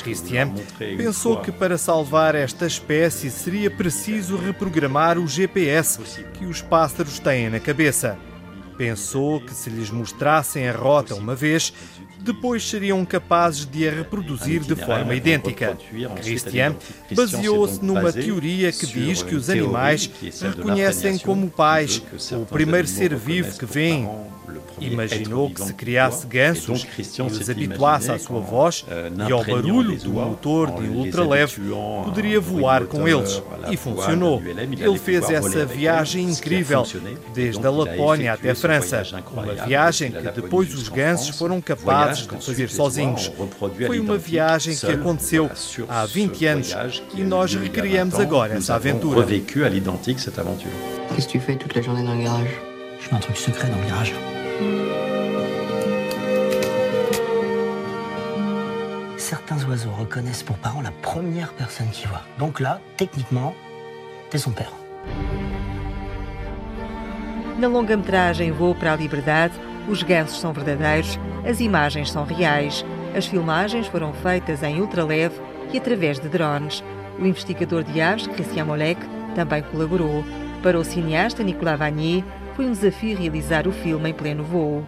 Christian 0.02 0.52
pensou 0.78 1.40
que 1.40 1.50
para 1.50 1.78
salvar 1.78 2.34
esta 2.34 2.66
espécie 2.66 3.30
seria 3.30 3.70
preciso 3.70 4.36
reprogramar 4.36 5.18
o 5.18 5.26
GPS 5.26 5.98
que 6.34 6.44
os 6.44 6.60
pássaros 6.60 7.18
têm 7.18 7.50
na 7.50 7.58
cabeça. 7.58 7.71
Pensou 8.76 9.40
que 9.40 9.54
se 9.54 9.70
lhes 9.70 9.90
mostrassem 9.90 10.68
a 10.68 10.72
rota 10.72 11.14
uma 11.14 11.34
vez, 11.34 11.72
depois 12.22 12.68
seriam 12.68 13.04
capazes 13.04 13.66
de 13.66 13.88
a 13.88 13.92
reproduzir 13.92 14.60
de 14.60 14.74
forma 14.74 15.14
idêntica. 15.14 15.76
Christian 16.22 16.76
baseou-se 17.10 17.84
numa 17.84 18.12
teoria 18.12 18.72
que 18.72 18.86
diz 18.86 19.22
que 19.22 19.34
os 19.34 19.50
animais 19.50 20.10
reconhecem 20.40 21.18
como 21.18 21.50
pais 21.50 22.02
o 22.32 22.46
primeiro 22.46 22.86
ser 22.86 23.14
vivo 23.14 23.58
que 23.58 23.66
vêem 23.66 24.08
Imaginou 24.80 25.50
que 25.50 25.62
se 25.62 25.74
criasse 25.74 26.26
gansos 26.26 26.86
e 27.18 27.22
os 27.22 27.50
habituasse 27.50 28.10
à 28.10 28.18
sua 28.18 28.40
voz 28.40 28.84
e 29.28 29.32
ao 29.32 29.44
barulho 29.44 29.96
do 29.98 30.10
motor 30.10 30.72
de 30.72 30.88
ultraleve, 30.88 31.60
poderia 32.04 32.40
voar 32.40 32.86
com 32.86 33.06
eles. 33.06 33.42
E 33.70 33.76
funcionou. 33.76 34.42
Ele 34.42 34.98
fez 34.98 35.30
essa 35.30 35.64
viagem 35.64 36.30
incrível, 36.30 36.84
desde 37.32 37.64
a 37.64 37.70
Lapónia 37.70 38.32
até 38.32 38.50
a 38.50 38.54
França. 38.54 39.02
Uma 39.30 39.54
viagem 39.66 40.10
que 40.10 40.40
depois 40.40 40.74
os 40.74 40.88
gansos 40.88 41.36
foram 41.36 41.60
capazes 41.60 42.11
de 42.20 42.44
fazer 42.44 42.68
sozinhos. 42.68 43.30
Foi 43.86 44.00
uma 44.00 44.18
viagem 44.18 44.76
que 44.76 44.86
aconteceu 44.86 45.50
há 45.88 46.04
20 46.06 46.46
anos 46.46 46.74
e 47.14 47.22
nós 47.22 47.54
recriamos 47.54 48.18
agora 48.18 48.54
essa 48.54 48.74
aventura. 48.74 49.24
Qu'est-ce 51.14 51.26
que 51.26 51.32
tu 51.32 51.40
fais 51.40 51.56
toute 51.56 51.74
la 51.74 51.82
journée 51.82 52.02
dans 52.04 52.14
le 52.14 52.24
garage 52.24 52.48
Je 52.98 53.08
fais 53.08 53.14
un 53.14 53.18
truc 53.18 53.36
secret 53.36 53.68
dans 53.68 53.78
le 53.78 53.86
garage. 53.86 54.14
Certains 59.18 59.62
oiseaux 59.68 59.90
reconnaissent 59.98 60.42
pour 60.42 60.56
parent 60.56 60.82
la 60.82 60.90
première 60.90 61.52
personne 61.52 61.88
qu'ils 61.90 62.08
voient. 62.08 62.22
Donc 62.38 62.60
là, 62.60 62.80
techniquement, 62.96 63.54
t'es 64.30 64.38
son 64.38 64.50
père. 64.50 64.72
Na 67.58 67.68
longa-metragem 67.68 68.50
Voo 68.52 68.74
para 68.74 68.94
a 68.94 68.96
Liberdade, 68.96 69.52
os 69.88 70.02
gansos 70.02 70.40
são 70.40 70.52
verdadeiros, 70.52 71.18
as 71.48 71.60
imagens 71.60 72.10
são 72.10 72.24
reais. 72.24 72.84
As 73.16 73.26
filmagens 73.26 73.86
foram 73.86 74.12
feitas 74.12 74.62
em 74.62 74.80
ultraleve 74.80 75.40
e 75.72 75.78
através 75.78 76.18
de 76.18 76.28
drones. 76.28 76.82
O 77.18 77.26
investigador 77.26 77.82
de 77.84 78.00
aves, 78.00 78.26
Christian 78.26 78.64
Molek, 78.64 79.00
também 79.34 79.62
colaborou. 79.62 80.24
Para 80.62 80.78
o 80.78 80.84
cineasta 80.84 81.42
Nicolas 81.42 81.78
Vanier, 81.78 82.24
foi 82.62 82.68
um 82.68 82.72
desafio 82.72 83.18
realizar 83.18 83.66
o 83.66 83.72
filme 83.72 84.10
em 84.10 84.14
pleno 84.14 84.44
voo. 84.44 84.86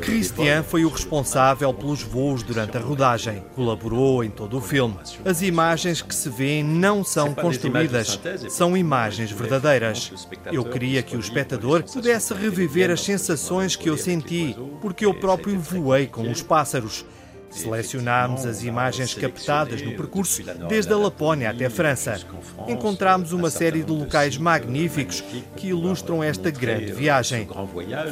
Christian 0.00 0.62
foi 0.62 0.84
o 0.84 0.88
responsável 0.88 1.72
pelos 1.72 2.02
voos 2.02 2.42
durante 2.42 2.76
a 2.76 2.80
rodagem. 2.80 3.42
Colaborou 3.54 4.22
em 4.22 4.28
todo 4.28 4.58
o 4.58 4.60
filme. 4.60 4.96
As 5.24 5.40
imagens 5.40 6.02
que 6.02 6.14
se 6.14 6.28
vêem 6.28 6.62
não 6.62 7.02
são 7.02 7.34
construídas, 7.34 8.20
são 8.50 8.76
imagens 8.76 9.30
verdadeiras. 9.30 10.12
Eu 10.52 10.64
queria 10.64 11.02
que 11.02 11.16
o 11.16 11.20
espectador 11.20 11.82
pudesse 11.84 12.34
reviver 12.34 12.90
as 12.90 13.00
sensações 13.00 13.74
que 13.74 13.88
eu 13.88 13.96
senti, 13.96 14.54
porque 14.80 15.06
eu 15.06 15.14
próprio 15.14 15.58
voei 15.58 16.06
com 16.06 16.30
os 16.30 16.42
pássaros. 16.42 17.04
Selecionámos 17.52 18.46
as 18.46 18.62
imagens 18.64 19.14
captadas 19.14 19.82
no 19.82 19.92
percurso 19.92 20.42
desde 20.68 20.92
a 20.92 20.96
Lapónia 20.96 21.50
até 21.50 21.66
a 21.66 21.70
França. 21.70 22.18
Encontramos 22.66 23.32
uma 23.32 23.50
série 23.50 23.82
de 23.82 23.92
locais 23.92 24.36
magníficos 24.38 25.22
que 25.56 25.68
ilustram 25.68 26.22
esta 26.24 26.50
grande 26.50 26.92
viagem. 26.92 27.46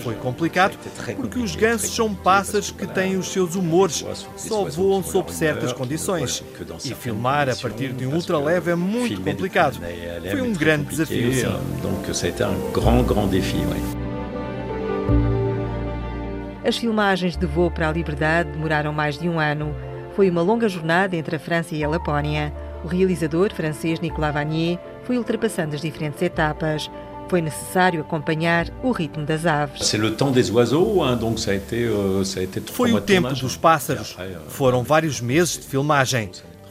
Foi 0.03 0.14
complicado 0.14 0.76
porque 1.16 1.38
os 1.38 1.57
gansos 1.57 1.94
são 1.94 2.14
pássaros 2.14 2.70
que 2.70 2.87
têm 2.87 3.16
os 3.16 3.29
seus 3.29 3.55
humores, 3.55 4.05
só 4.37 4.64
voam 4.66 5.03
sob 5.03 5.33
certas 5.33 5.72
condições. 5.72 6.44
E 6.85 6.94
filmar 6.94 7.48
a 7.48 7.57
partir 7.57 7.92
de 7.92 8.07
um 8.07 8.14
ultraleve 8.14 8.70
é 8.70 8.74
muito 8.74 9.20
complicado. 9.22 9.81
Foi 10.31 10.42
um 10.42 10.53
grande 10.53 10.85
desafio, 10.90 11.33
sim. 11.33 11.46
As 16.64 16.77
filmagens 16.77 17.37
de 17.37 17.46
Voo 17.46 17.70
para 17.70 17.88
a 17.88 17.92
Liberdade 17.92 18.51
demoraram 18.51 18.92
mais 18.92 19.18
de 19.18 19.29
um 19.29 19.40
ano. 19.40 19.75
Foi 20.14 20.29
uma 20.29 20.42
longa 20.42 20.68
jornada 20.68 21.16
entre 21.16 21.37
a 21.37 21.38
França 21.38 21.75
e 21.75 21.83
a 21.83 21.88
Lapónia. 21.88 22.53
O 22.85 22.88
realizador 22.88 23.53
francês 23.53 23.99
Nicolas 24.01 24.35
Vanier 24.35 24.79
foi 25.05 25.16
ultrapassando 25.16 25.75
as 25.75 25.81
diferentes 25.81 26.20
etapas. 26.20 26.90
Foi 27.29 27.40
necessário 27.40 28.01
acompanhar 28.01 28.68
o 28.83 28.90
ritmo 28.90 29.25
das 29.25 29.46
aves. 29.46 29.94
Euh, 29.94 30.14
foi 32.73 32.92
o 32.92 33.01
tempo 33.01 33.33
dos 33.33 33.57
pássaros. 33.57 34.16
Euh, 34.18 34.40
Foram 34.49 34.83
vários 34.83 35.20
meses 35.20 35.59
de 35.59 35.66
filmagem. 35.66 36.31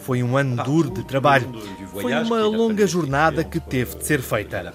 Foi 0.09 0.23
um 0.23 0.35
ano 0.35 0.63
duro 0.63 0.89
de 0.89 1.03
trabalho. 1.03 1.47
Foi 1.91 2.11
uma 2.15 2.41
longa 2.41 2.87
jornada 2.87 3.43
que 3.43 3.59
teve 3.59 3.95
de 3.95 4.07
ser 4.07 4.21
feita. 4.21 4.73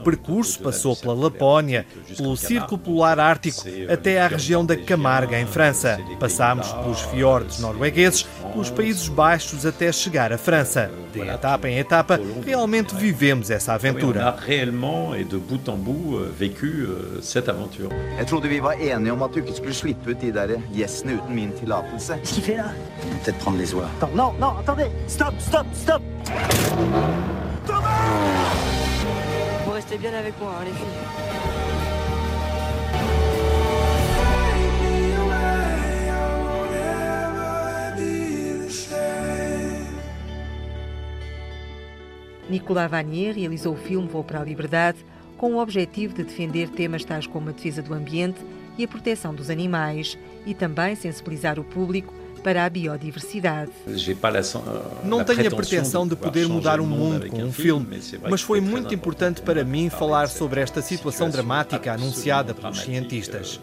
O 0.00 0.02
percurso 0.02 0.60
passou 0.60 0.96
pela 0.96 1.12
Lapónia, 1.12 1.84
pelo 2.16 2.34
Círculo 2.38 2.78
Polar 2.78 3.20
Ártico, 3.20 3.64
até 3.92 4.22
à 4.22 4.28
região 4.28 4.64
da 4.64 4.74
Camarga, 4.74 5.38
em 5.38 5.44
França. 5.44 6.00
Passámos 6.18 6.72
pelos 6.72 7.02
fiordes 7.02 7.58
noruegueses, 7.58 8.22
pelos 8.50 8.70
Países 8.70 9.08
Baixos 9.08 9.66
até 9.66 9.92
chegar 9.92 10.32
à 10.32 10.38
França. 10.38 10.90
De 11.12 11.20
etapa 11.20 11.68
em 11.68 11.76
etapa, 11.76 12.18
realmente 12.42 12.94
vivemos 12.94 13.50
essa 13.50 13.74
aventura. 13.74 14.34
réellement 14.46 15.14
et 15.14 15.24
de 15.24 15.36
bout 15.36 15.68
en 15.68 15.76
bout 15.76 16.16
euh, 16.16 16.32
vécu 16.34 16.86
euh, 16.88 17.20
cette 17.20 17.50
aventure. 17.50 17.90
Jeg 18.16 18.26
trodde 18.26 18.48
vi 18.48 18.60
var 18.62 18.72
enige 18.72 19.12
om 19.12 19.22
at 19.22 19.34
du 19.34 19.40
ikke 19.40 19.52
skulle 19.54 19.74
slippe 19.74 20.10
ut 20.10 20.20
de 20.20 20.30
der 20.32 20.56
gjessene 20.74 21.12
uten 21.12 21.34
min 21.34 21.50
tillatelse. 21.60 22.12
Qu'est-ce 22.16 22.34
qu'il 22.34 22.42
fait 22.42 22.56
là 22.56 22.72
Peut-être 23.24 23.38
prendre 23.38 23.58
les 23.58 23.74
oies. 23.74 23.88
Attends, 24.00 24.14
non, 24.14 24.32
attendez 24.62 24.90
Stop, 25.08 25.34
stop, 25.40 25.66
stop 25.74 26.02
Thomas 27.66 27.88
Vous 29.64 29.72
restez 29.72 29.98
bien 29.98 30.14
avec 30.14 30.34
moi, 30.40 30.52
hein, 30.60 30.64
les 30.64 30.72
filles. 30.72 30.86
Nicolas 42.50 42.88
Vanier 42.88 43.32
realizou 43.32 43.72
o 43.72 43.76
filme 43.76 44.08
Vou 44.08 44.22
para 44.22 44.40
a 44.40 44.44
Liberdade 44.44 44.98
com 45.38 45.54
o 45.54 45.58
objetivo 45.58 46.14
de 46.14 46.22
defender 46.22 46.68
temas 46.68 47.04
tais 47.04 47.26
como 47.26 47.48
a 47.48 47.52
defesa 47.52 47.82
do 47.82 47.94
ambiente 47.94 48.38
e 48.76 48.84
a 48.84 48.88
proteção 48.88 49.34
dos 49.34 49.48
animais 49.48 50.18
e 50.44 50.54
também 50.54 50.94
sensibilizar 50.94 51.58
o 51.58 51.64
público 51.64 52.12
para 52.42 52.64
a 52.64 52.70
biodiversidade. 52.70 53.70
Não 55.04 55.24
tenho 55.24 55.48
a 55.48 55.50
pretensão 55.50 56.06
de 56.06 56.16
poder 56.16 56.48
mudar 56.48 56.80
o 56.80 56.86
mundo 56.86 57.28
com 57.28 57.42
um 57.42 57.52
filme, 57.52 58.00
mas 58.28 58.42
foi 58.42 58.60
muito 58.60 58.94
importante 58.94 59.40
para 59.42 59.64
mim 59.64 59.88
falar 59.88 60.28
sobre 60.28 60.60
esta 60.60 60.82
situação 60.82 61.30
dramática 61.30 61.92
anunciada 61.92 62.54
pelos 62.54 62.80
cientistas. 62.80 63.60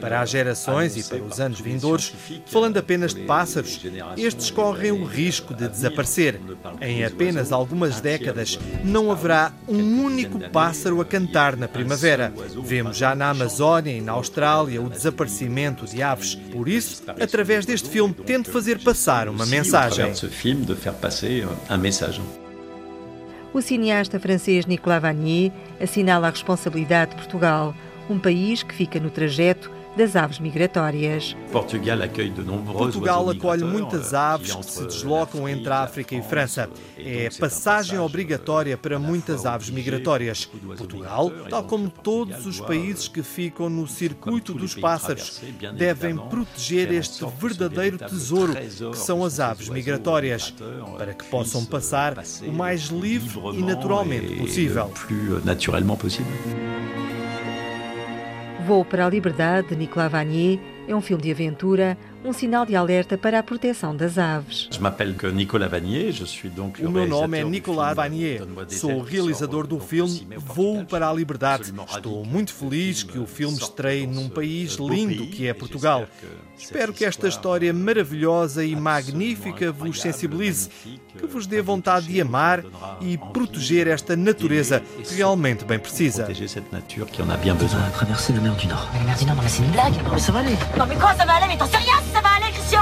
Para 0.00 0.20
as 0.20 0.30
gerações 0.30 0.96
e 0.96 1.08
para 1.08 1.22
os 1.22 1.40
anos 1.40 1.60
vindouros, 1.60 2.12
falando 2.46 2.76
apenas 2.76 3.14
de 3.14 3.22
pássaros, 3.22 3.80
estes 4.16 4.50
correm 4.50 4.92
o 4.92 5.04
risco 5.04 5.54
de 5.54 5.68
desaparecer. 5.68 6.40
Em 6.80 7.04
apenas 7.04 7.52
algumas 7.52 8.00
décadas, 8.00 8.58
não 8.84 9.10
haverá 9.10 9.52
um 9.68 10.04
único 10.04 10.38
pássaro 10.50 11.00
a 11.00 11.04
cantar 11.04 11.56
na 11.56 11.68
primavera. 11.68 12.32
Vemos 12.62 12.96
já 12.96 13.14
na 13.14 13.30
Amazónia 13.30 13.92
e 13.92 14.00
na 14.00 14.12
Austrália 14.12 14.80
o 14.80 14.88
desaparecimento 14.88 15.86
de 15.86 16.02
aves. 16.02 16.34
Por 16.34 16.68
isso, 16.68 17.02
através 17.20 17.66
deste 17.66 17.88
filme, 17.88 18.14
tente 18.24 18.50
fazer 18.50 18.78
passar 18.82 19.28
uma 19.28 19.46
mensagem. 19.46 20.12
O 23.52 23.60
cineasta 23.60 24.20
francês 24.20 24.64
Nicolas 24.66 25.02
Vanier 25.02 25.52
assinala 25.80 26.28
a 26.28 26.30
responsabilidade 26.30 27.10
de 27.10 27.16
Portugal, 27.16 27.74
um 28.08 28.18
país 28.18 28.62
que 28.62 28.74
fica 28.74 29.00
no 29.00 29.10
trajeto 29.10 29.70
das 29.96 30.16
aves 30.16 30.38
migratórias. 30.38 31.36
Portugal 32.72 33.28
acolhe 33.30 33.64
muitas 33.64 34.14
aves 34.14 34.54
que 34.54 34.64
se 34.64 34.84
deslocam 34.84 35.48
entre 35.48 35.72
a 35.72 35.80
África 35.82 36.14
e 36.14 36.22
França. 36.22 36.68
É 36.96 37.28
passagem 37.38 37.98
obrigatória 37.98 38.76
para 38.76 38.98
muitas 38.98 39.44
aves 39.46 39.70
migratórias. 39.70 40.46
Portugal, 40.76 41.30
tal 41.48 41.64
como 41.64 41.90
todos 41.90 42.46
os 42.46 42.60
países 42.60 43.08
que 43.08 43.22
ficam 43.22 43.68
no 43.68 43.86
circuito 43.86 44.54
dos 44.54 44.74
pássaros, 44.74 45.40
devem 45.76 46.16
proteger 46.16 46.92
este 46.92 47.24
verdadeiro 47.38 47.98
tesouro 47.98 48.54
que 48.54 48.98
são 48.98 49.24
as 49.24 49.40
aves 49.40 49.68
migratórias, 49.68 50.54
para 50.96 51.14
que 51.14 51.24
possam 51.24 51.64
passar 51.64 52.16
o 52.46 52.52
mais 52.52 52.84
livre 52.86 53.38
e 53.54 53.62
naturalmente 53.62 54.36
possível. 54.36 54.92
Voo 58.70 58.84
para 58.84 59.04
a 59.04 59.10
Liberdade, 59.10 59.70
de 59.70 59.74
Nicolas 59.74 60.12
Vanier, 60.12 60.60
é 60.86 60.94
um 60.94 61.00
filme 61.00 61.24
de 61.24 61.32
aventura, 61.32 61.98
um 62.24 62.32
sinal 62.32 62.64
de 62.64 62.76
alerta 62.76 63.18
para 63.18 63.40
a 63.40 63.42
proteção 63.42 63.96
das 63.96 64.16
aves. 64.16 64.68
O 66.80 66.90
meu 66.90 67.06
nome 67.08 67.38
é 67.40 67.42
Nicolas 67.42 67.96
Vanier, 67.96 68.42
sou 68.68 68.92
o 68.92 69.02
realizador 69.02 69.66
do 69.66 69.80
filme 69.80 70.24
Voo 70.36 70.84
para 70.84 71.08
a 71.08 71.12
Liberdade. 71.12 71.72
Estou 71.88 72.24
muito 72.24 72.54
feliz 72.54 73.02
que 73.02 73.18
o 73.18 73.26
filme 73.26 73.58
estreie 73.58 74.06
num 74.06 74.28
país 74.28 74.76
lindo 74.76 75.26
que 75.26 75.48
é 75.48 75.52
Portugal. 75.52 76.06
Espero 76.56 76.92
que 76.92 77.04
esta 77.04 77.26
história 77.26 77.72
maravilhosa 77.72 78.64
e 78.64 78.76
magnífica 78.76 79.72
vos 79.72 80.00
sensibilize, 80.00 80.70
que 81.20 81.26
vos 81.26 81.46
dê 81.46 81.60
vontade 81.60 82.06
de 82.06 82.20
amar 82.20 82.64
e 83.00 83.18
proteger 83.32 83.86
esta 83.86 84.16
natureza 84.16 84.80
que 84.80 85.14
realmente 85.14 85.64
bem 85.64 85.78
precisa. 85.78 86.24
Traverser 86.24 86.62
la 88.34 88.40
mer 88.40 88.54
du 88.54 88.66
Nord. 88.66 88.88
Mais 88.92 88.98
la 89.00 89.04
mer 89.04 89.16
du 89.16 89.26
Nord, 89.26 89.36
non 89.36 89.42
mais 89.42 89.48
c'est 89.48 89.62
une 89.62 89.70
blague. 89.70 89.94
Non 90.02 90.10
mais 90.12 90.18
ça 90.18 90.32
va 90.32 90.38
aller. 90.40 90.56
Non 90.78 90.86
mais 90.86 90.96
quoi 90.96 91.14
ça 91.14 91.24
va 91.24 91.34
aller 91.34 91.46
Mais 91.48 91.56
t'en 91.58 91.66
sais 91.66 91.76
rien 91.76 91.94
si 92.04 92.10
ça 92.12 92.20
va 92.20 92.30
aller, 92.36 92.52
Christian 92.52 92.80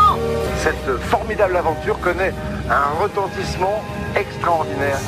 Cette 0.58 0.98
formidable 1.08 1.56
aventure 1.56 1.98
connaît 2.00 2.32
un 2.70 3.02
retentissement 3.02 3.82
extraordinaire. 4.14 4.98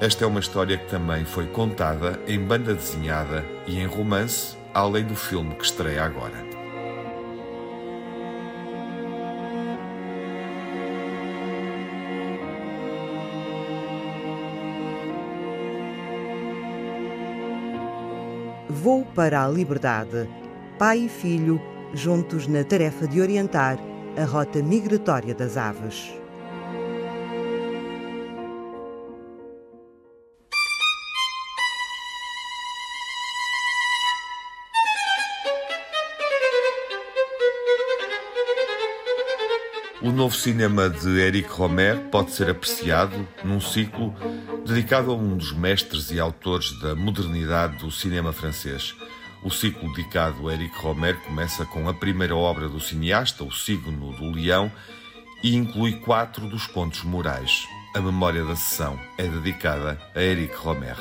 Esta 0.00 0.24
é 0.24 0.26
uma 0.26 0.40
história 0.40 0.78
que 0.78 0.88
também 0.88 1.26
foi 1.26 1.46
contada 1.48 2.18
em 2.26 2.40
banda 2.40 2.72
desenhada 2.72 3.44
e 3.66 3.78
em 3.78 3.84
romance, 3.84 4.56
além 4.72 5.04
do 5.04 5.14
filme 5.14 5.54
que 5.54 5.62
estreia 5.62 6.02
agora. 6.02 6.42
Vou 18.70 19.04
para 19.04 19.44
a 19.44 19.48
liberdade. 19.48 20.26
Pai 20.78 21.00
e 21.00 21.08
filho, 21.10 21.60
juntos 21.92 22.46
na 22.46 22.64
tarefa 22.64 23.06
de 23.06 23.20
orientar 23.20 23.78
a 24.16 24.24
rota 24.24 24.62
migratória 24.62 25.34
das 25.34 25.58
aves. 25.58 26.19
O 40.02 40.10
novo 40.10 40.34
cinema 40.34 40.88
de 40.88 41.20
Éric 41.20 41.50
Romer 41.50 41.98
pode 42.10 42.30
ser 42.30 42.48
apreciado 42.48 43.28
num 43.44 43.60
ciclo 43.60 44.14
dedicado 44.66 45.10
a 45.10 45.14
um 45.14 45.36
dos 45.36 45.52
mestres 45.52 46.10
e 46.10 46.18
autores 46.18 46.72
da 46.80 46.94
modernidade 46.94 47.76
do 47.76 47.90
cinema 47.90 48.32
francês. 48.32 48.94
O 49.44 49.50
ciclo 49.50 49.92
dedicado 49.92 50.48
a 50.48 50.54
Éric 50.54 50.74
Romer 50.78 51.18
começa 51.18 51.66
com 51.66 51.86
a 51.86 51.92
primeira 51.92 52.34
obra 52.34 52.66
do 52.66 52.80
cineasta, 52.80 53.44
O 53.44 53.52
Signo 53.52 54.12
do 54.12 54.30
Leão, 54.30 54.72
e 55.42 55.54
inclui 55.54 55.92
quatro 55.92 56.48
dos 56.48 56.66
pontos 56.66 57.02
morais. 57.02 57.66
A 57.94 58.00
memória 58.00 58.42
da 58.42 58.56
sessão 58.56 58.98
é 59.18 59.26
dedicada 59.26 60.00
a 60.14 60.20
Éric 60.20 60.54
Romer. 60.56 60.96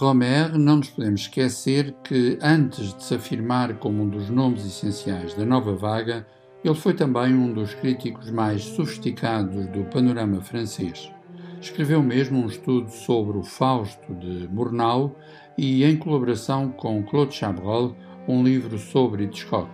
Romer, 0.00 0.56
não 0.56 0.76
nos 0.76 0.90
podemos 0.90 1.22
esquecer 1.22 1.92
que, 2.04 2.38
antes 2.40 2.94
de 2.94 3.02
se 3.02 3.16
afirmar 3.16 3.78
como 3.78 4.04
um 4.04 4.08
dos 4.08 4.30
nomes 4.30 4.64
essenciais 4.64 5.34
da 5.34 5.44
nova 5.44 5.74
vaga, 5.74 6.24
ele 6.64 6.76
foi 6.76 6.94
também 6.94 7.34
um 7.34 7.52
dos 7.52 7.74
críticos 7.74 8.30
mais 8.30 8.62
sofisticados 8.62 9.66
do 9.66 9.82
panorama 9.86 10.40
francês. 10.40 11.10
Escreveu 11.60 12.00
mesmo 12.00 12.38
um 12.38 12.46
estudo 12.46 12.88
sobre 12.90 13.38
o 13.38 13.42
Fausto 13.42 14.14
de 14.14 14.46
Murnau 14.46 15.16
e, 15.58 15.82
em 15.82 15.96
colaboração 15.96 16.70
com 16.70 17.02
Claude 17.02 17.34
Chabrol, 17.34 17.96
um 18.28 18.44
livro 18.44 18.78
sobre 18.78 19.24
Hitchcock. 19.24 19.68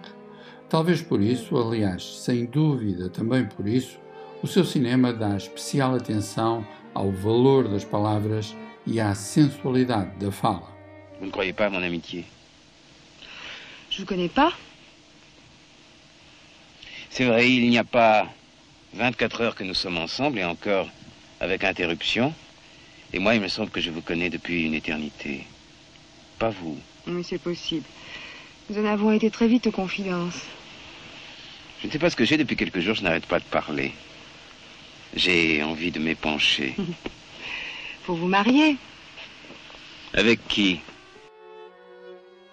Talvez 0.71 1.03
por 1.03 1.21
isso, 1.21 1.55
aliás, 1.55 2.21
sem 2.21 2.47
dúvida 2.47 3.11
também 3.11 3.45
por 3.45 3.69
isso, 3.69 3.99
o 4.43 4.47
seu 4.47 4.65
cinema 4.65 5.13
dá 5.13 5.37
especial 5.37 5.95
atenção 5.95 6.67
ao 6.95 7.13
valor 7.13 7.69
das 7.69 7.85
palavras 7.85 8.57
e 8.87 9.01
à 9.01 9.15
sensualidade 9.15 10.19
da 10.19 10.31
fala. 10.31 10.69
Vous 11.19 11.27
ne 11.27 11.31
croyez 11.31 11.53
pas 11.53 11.67
à 11.67 11.71
mon 11.71 11.83
amitié? 11.83 12.25
Je 13.91 14.01
vous 14.01 14.07
connais 14.07 14.29
pas. 14.29 14.53
C'est 17.11 17.25
vrai, 17.25 17.51
il 17.51 17.69
n'y 17.71 17.79
a 17.79 17.85
pas 17.85 18.27
24 18.95 19.41
heures 19.41 19.55
que 19.55 19.65
nous 19.65 19.75
sommes 19.75 19.99
ensemble 19.99 20.39
et 20.39 20.45
encore 20.45 20.89
avec 21.41 21.65
interruption. 21.65 22.35
Et 23.13 23.21
moi, 23.21 23.35
il 23.35 23.41
me 23.41 23.49
semble 23.49 23.71
que 23.71 23.81
je 23.81 23.91
vous 23.91 24.01
connais 24.01 24.31
depuis 24.31 24.65
une 24.65 24.75
éternité. 24.75 25.47
Pas 26.39 26.51
vous. 26.51 26.77
Oui, 27.07 27.23
c'est 27.23 27.39
possible. 27.39 27.87
Nous 28.69 28.83
en 28.83 28.87
avons 28.87 29.13
été 29.13 29.31
très 29.31 29.47
vite 29.47 29.69
aux 29.69 29.71
confidences. 29.71 30.41
Je 31.81 31.87
ne 31.87 31.93
sais 31.93 31.99
pas 31.99 32.11
ce 32.11 32.17
que 32.17 32.25
j'ai 32.25 32.37
depuis 32.37 32.57
quelques 32.57 32.81
jours, 32.81 32.97
je 32.97 33.03
n'arrête 33.03 33.27
pas 33.27 33.39
de 33.39 33.45
parler. 33.45 33.93
J'ai 35.15 35.63
envie 35.63 35.93
de 35.93 36.01
m'épancher. 36.01 36.75
Pour 38.05 38.17
vous 38.17 38.29
marier. 38.29 38.77
Avec 40.13 40.47
qui 40.47 40.81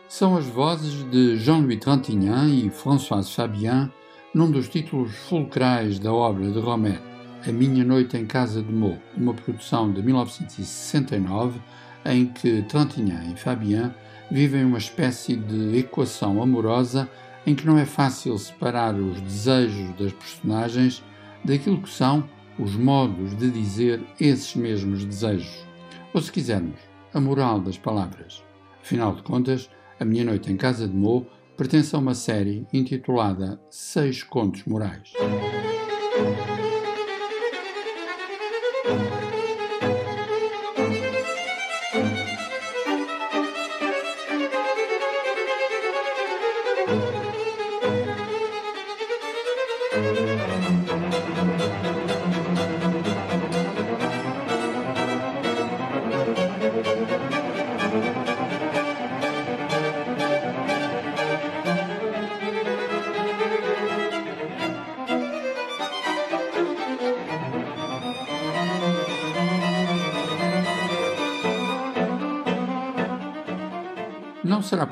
São 0.07 0.37
as 0.37 0.45
vozes 0.45 1.05
de 1.11 1.35
Jean-Louis 1.35 1.77
Trintignant 1.77 2.47
e 2.47 2.69
Françoise 2.69 3.29
Fabien 3.29 3.91
num 4.33 4.49
dos 4.49 4.69
títulos 4.69 5.13
fulcrais 5.27 5.99
da 5.99 6.13
obra 6.13 6.49
de 6.49 6.57
Romer, 6.57 7.01
A 7.45 7.51
Minha 7.51 7.83
Noite 7.83 8.15
em 8.15 8.25
Casa 8.25 8.63
de 8.63 8.71
Meaux, 8.71 8.97
uma 9.17 9.33
produção 9.33 9.91
de 9.91 10.01
1969 10.01 11.59
em 12.05 12.27
que 12.27 12.61
Trintignant 12.63 13.33
e 13.33 13.35
Fabien 13.35 13.91
vivem 14.31 14.63
uma 14.63 14.77
espécie 14.77 15.35
de 15.35 15.77
equação 15.77 16.41
amorosa 16.41 17.09
em 17.45 17.53
que 17.53 17.65
não 17.65 17.77
é 17.77 17.85
fácil 17.85 18.37
separar 18.37 18.95
os 18.95 19.19
desejos 19.19 19.89
das 19.97 20.13
personagens 20.13 21.03
daquilo 21.43 21.81
que 21.81 21.89
são 21.89 22.23
os 22.61 22.75
modos 22.75 23.35
de 23.35 23.49
dizer 23.49 23.99
esses 24.19 24.55
mesmos 24.55 25.03
desejos. 25.03 25.65
Ou, 26.13 26.21
se 26.21 26.31
quisermos, 26.31 26.79
a 27.11 27.19
moral 27.19 27.59
das 27.59 27.77
palavras. 27.77 28.43
Afinal 28.79 29.15
de 29.15 29.23
contas, 29.23 29.69
A 29.99 30.05
Minha 30.05 30.25
Noite 30.25 30.51
em 30.51 30.57
Casa 30.57 30.87
de 30.87 30.95
Mo 30.95 31.25
pertence 31.57 31.95
a 31.95 31.99
uma 31.99 32.13
série 32.13 32.65
intitulada 32.71 33.59
Seis 33.69 34.21
Contos 34.21 34.63
Morais. 34.65 35.11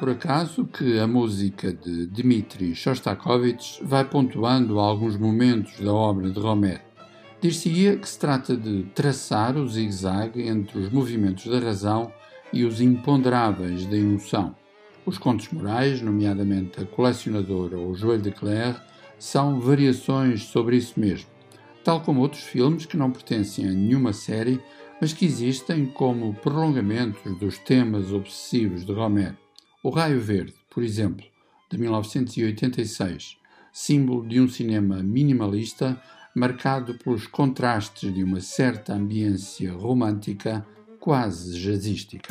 Por 0.09 0.15
acaso 0.15 0.65
que 0.65 0.97
a 0.97 1.05
música 1.05 1.71
de 1.71 2.07
Dmitri 2.07 2.73
Shostakovich 2.73 3.79
vai 3.83 4.03
pontuando 4.03 4.79
alguns 4.79 5.15
momentos 5.15 5.79
da 5.79 5.93
obra 5.93 6.31
de 6.31 6.39
Romer. 6.39 6.81
Dir-se-ia 7.39 7.95
que 7.95 8.09
se 8.09 8.17
trata 8.17 8.57
de 8.57 8.85
traçar 8.95 9.55
o 9.55 9.67
zigue-zague 9.67 10.47
entre 10.47 10.79
os 10.79 10.89
movimentos 10.91 11.45
da 11.45 11.59
razão 11.59 12.11
e 12.51 12.65
os 12.65 12.81
imponderáveis 12.81 13.85
da 13.85 13.95
emoção. 13.95 14.55
Os 15.05 15.19
contos 15.19 15.47
morais, 15.51 16.01
nomeadamente 16.01 16.81
A 16.81 16.85
Colecionadora 16.85 17.77
ou 17.77 17.91
O 17.91 17.95
Joelho 17.95 18.23
de 18.23 18.31
Claire, 18.31 18.77
são 19.19 19.59
variações 19.59 20.41
sobre 20.41 20.77
isso 20.77 20.99
mesmo, 20.99 21.29
tal 21.83 22.01
como 22.01 22.21
outros 22.21 22.41
filmes 22.41 22.87
que 22.87 22.97
não 22.97 23.11
pertencem 23.11 23.65
a 23.65 23.71
nenhuma 23.71 24.11
série, 24.11 24.59
mas 24.99 25.13
que 25.13 25.25
existem 25.25 25.85
como 25.85 26.33
prolongamentos 26.33 27.37
dos 27.37 27.59
temas 27.59 28.11
obsessivos 28.11 28.83
de 28.83 28.91
Romer. 28.91 29.35
O 29.81 29.89
Raio 29.89 30.19
Verde, 30.19 30.55
por 30.69 30.83
exemplo, 30.83 31.25
de 31.71 31.77
1986, 31.77 33.37
símbolo 33.71 34.27
de 34.27 34.41
um 34.41 34.49
cinema 34.49 35.01
minimalista 35.01 36.01
marcado 36.35 36.95
pelos 36.95 37.27
contrastes 37.27 38.13
de 38.13 38.21
uma 38.21 38.41
certa 38.41 38.93
ambiência 38.93 39.71
romântica 39.71 40.67
quase 40.99 41.57
jazzística. 41.57 42.27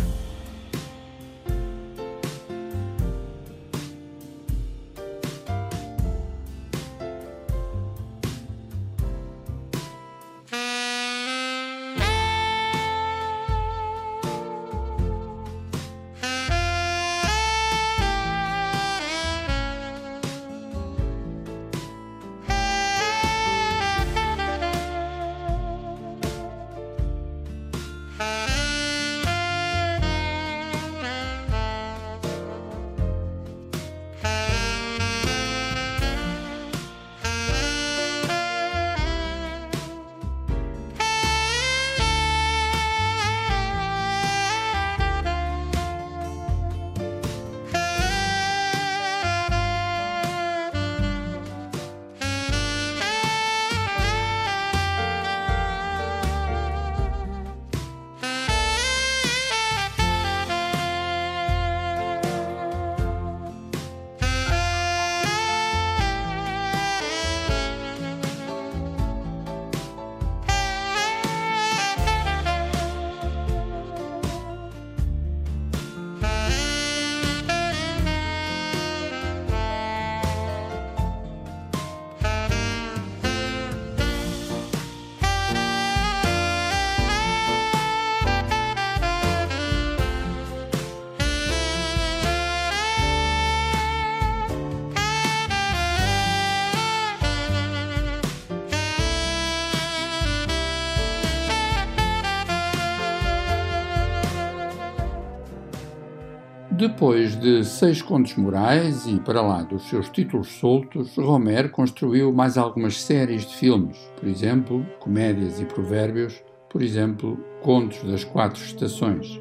Depois 106.89 107.37
de 107.37 107.65
seis 107.65 108.01
contos 108.01 108.35
morais 108.37 109.07
e 109.07 109.21
para 109.21 109.43
lá 109.43 109.63
dos 109.63 109.89
seus 109.91 110.09
títulos 110.09 110.49
soltos, 110.49 111.15
Romer 111.17 111.71
construiu 111.71 112.33
mais 112.33 112.57
algumas 112.57 113.03
séries 113.03 113.47
de 113.47 113.55
filmes, 113.57 113.99
por 114.19 114.27
exemplo, 114.27 114.85
comédias 114.99 115.61
e 115.61 115.67
provérbios, 115.67 116.43
por 116.71 116.83
exemplo, 116.83 117.39
Contos 117.61 118.03
das 118.05 118.25
Quatro 118.25 118.61
Estações. 118.61 119.39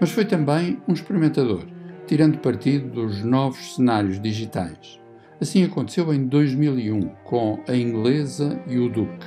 Mas 0.00 0.10
foi 0.10 0.24
também 0.24 0.80
um 0.88 0.94
experimentador, 0.94 1.60
tirando 2.06 2.38
partido 2.38 2.88
dos 2.88 3.22
novos 3.22 3.74
cenários 3.76 4.18
digitais. 4.18 4.98
Assim 5.38 5.62
aconteceu 5.62 6.12
em 6.12 6.26
2001 6.26 7.00
com 7.22 7.60
A 7.68 7.76
Inglesa 7.76 8.60
e 8.66 8.78
o 8.78 8.88
Duque, 8.88 9.26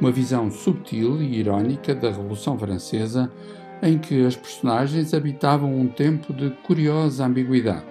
uma 0.00 0.12
visão 0.12 0.48
subtil 0.48 1.20
e 1.20 1.40
irónica 1.40 1.92
da 1.92 2.08
Revolução 2.08 2.56
Francesa 2.56 3.30
em 3.82 3.98
que 3.98 4.24
as 4.24 4.36
personagens 4.36 5.14
habitavam 5.14 5.74
um 5.74 5.88
tempo 5.88 6.32
de 6.32 6.50
curiosa 6.62 7.24
ambiguidade. 7.26 7.86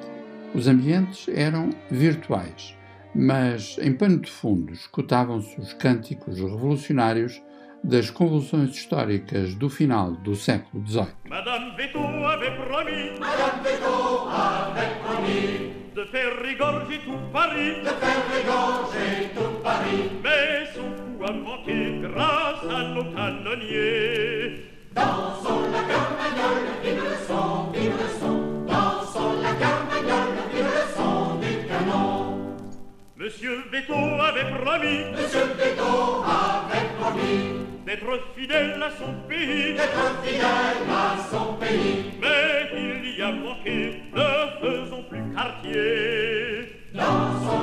Os 0.53 0.67
ambientes 0.67 1.27
eram 1.29 1.69
virtuais, 1.89 2.75
mas 3.15 3.77
em 3.81 3.93
pano 3.93 4.19
de 4.19 4.31
fundo 4.31 4.73
escutavam-se 4.73 5.59
os 5.59 5.73
cânticos 5.73 6.39
revolucionários 6.39 7.41
das 7.83 8.09
convulsões 8.09 8.71
históricas 8.71 9.55
do 9.55 9.69
final 9.69 10.11
do 10.11 10.35
século 10.35 10.85
XVIII. 10.85 11.07
Madame 11.29 11.75
Veto 11.77 11.99
avait 11.99 12.55
promis, 12.67 13.19
Madame 13.19 13.63
Veto 13.63 14.27
avait 14.29 14.99
promis 15.03 15.79
de 15.95 16.05
faire 16.05 16.41
rigorger 16.41 16.99
tout 17.05 17.31
Paris, 17.31 17.81
de 17.81 17.89
faire 17.89 18.23
rigorger 18.35 19.29
tout 19.33 19.63
Paris, 19.63 20.11
mais 20.23 20.65
son 20.73 20.89
coup 21.17 21.23
a 21.23 21.31
manqué 21.31 22.01
grâce 22.01 22.63
à 22.69 22.83
nos 22.89 23.13
canonniers. 23.13 24.68
Dansons 24.95 25.61
la 25.71 25.83
carmagnole, 25.91 26.67
vive 26.83 27.03
le 27.03 27.15
son, 27.27 27.71
vive 27.71 27.91
le 27.91 28.09
son. 28.19 28.37
Dansons 28.67 29.33
la 29.41 29.53
carmagnole, 29.63 30.35
vive 30.53 30.65
le 30.65 30.85
son 30.95 31.35
du 31.35 31.67
canon. 31.67 32.13
Monsieur 33.17 33.57
Veto 33.71 33.93
avait 33.93 34.49
promis, 34.63 35.01
Monsieur 35.11 35.47
Veto 35.57 36.23
avait 36.23 36.89
promis 36.99 37.41
d'être 37.85 38.13
fidèle 38.35 38.81
à 38.81 38.89
son 38.97 39.11
pays, 39.27 39.73
d'être 39.75 40.07
fidèle 40.23 40.89
à 40.89 41.17
son 41.31 41.53
pays. 41.53 42.11
Mais 42.19 42.69
il 42.73 43.17
y 43.17 43.21
a 43.21 43.31
manqué, 43.31 44.01
ne 44.13 44.29
faisons 44.61 45.03
plus 45.09 45.23
quartier. 45.35 46.75
Dansons 46.93 47.49
la 47.51 47.58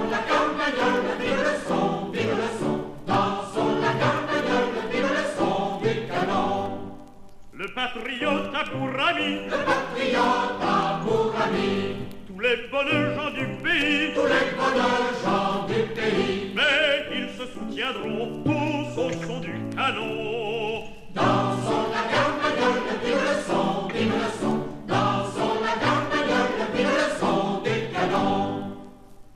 le 8.85 9.65
patriote 9.65 10.61
a 10.63 11.01
pour 11.05 11.35
ami, 11.41 11.97
tous 12.27 12.41
les 12.41 12.57
bonnes 12.71 13.15
gens 13.15 13.31
du 13.31 13.47
pays, 13.63 14.13
tous 14.15 14.27
les 14.27 14.51
bonnes 14.57 14.83
gens 15.25 15.67
du 15.67 15.83
pays, 15.95 16.53
mais 16.55 17.07
ils 17.17 17.29
se 17.37 17.47
soutiendront 17.53 18.43
tous 18.45 19.01
au 19.01 19.11
son 19.27 19.41
du 19.41 19.55
canon. 19.75 20.85
Dansons 21.15 21.87
la 21.91 22.03
carmagnole, 22.13 22.83
vive 23.03 23.15
le 23.15 23.37
son, 23.47 23.89
vive 23.89 24.13
le 24.13 24.31
son, 24.41 24.67
dansons 24.87 25.61
la 25.63 25.75
carmagnole, 25.81 26.67
vive 26.75 26.87
le 26.87 27.19
son 27.19 27.63
du 27.63 27.93
canon. 27.93 28.77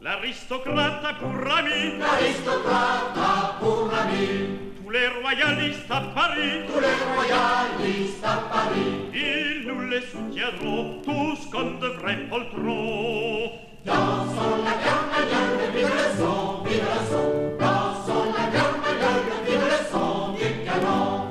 L'aristocrate 0.03 1.05
a 1.05 1.15
pour 1.15 1.57
ami, 1.57 1.99
l'aristocrate 1.99 3.17
a 3.17 3.57
pour 3.61 3.91
ami, 4.03 4.70
tous 4.91 4.95
les 4.95 5.09
royalistes 5.23 5.91
à 5.91 6.01
Paris, 6.15 6.63
tous 6.67 6.81
les 6.81 6.99
royalistes 7.15 8.25
à 8.25 8.43
Paris, 8.53 9.11
ils 9.15 9.67
nous 9.67 9.89
les 9.89 10.01
soutiendront 10.01 11.01
tous 11.05 11.49
comme 11.53 11.79
de 11.79 11.87
vrais 11.87 12.17
poltrons. 12.29 13.53
Dansons 13.85 14.65
la 14.65 14.73
carmagnole, 14.85 15.71
vive 15.75 15.87
le 15.87 16.19
son, 16.19 16.65
vive 16.65 16.83
le 16.83 17.01
son. 17.09 17.57
Dansons 17.61 18.33
la 18.37 18.59
carmagnole, 18.59 19.29
vive 19.47 19.65
le 19.65 19.81
son 19.93 20.33
du 20.33 20.65
canon. 20.65 21.27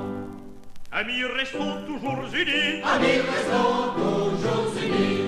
Amis, 0.92 1.24
restons 1.24 1.84
toujours 1.86 2.24
unis. 2.32 2.82
Amis, 2.82 3.20
restons 3.20 3.92
toujours 3.94 4.72
unis. 4.82 5.19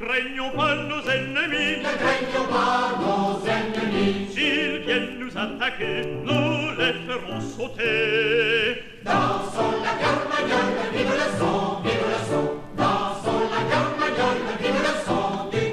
Ne 0.00 0.06
craignons 0.06 0.50
pas 0.50 0.74
nos 0.74 1.02
ennemis. 1.08 1.78
Ne 1.78 1.96
craignons 2.02 2.48
pas 2.50 2.98
nos 2.98 3.46
ennemis. 3.46 4.28
S'ils 4.30 4.78
viennent 4.78 5.18
nous 5.18 5.36
attaquer, 5.36 6.06
nous 6.24 6.70
les 6.78 6.94
ferons 7.06 7.40
sauter. 7.40 8.82
Dansons 9.04 9.82
la 9.82 9.94
carmagnole, 10.02 10.74
vive 10.92 11.12
le 11.12 11.38
son, 11.38 11.80
vive 11.82 12.06
le 12.08 12.20
son. 12.28 12.50
Dansons 12.76 13.42
la 13.50 13.62
carmagnole, 13.70 14.42
vive 14.60 14.82
le 14.82 14.94
son 15.06 15.50
du 15.50 15.64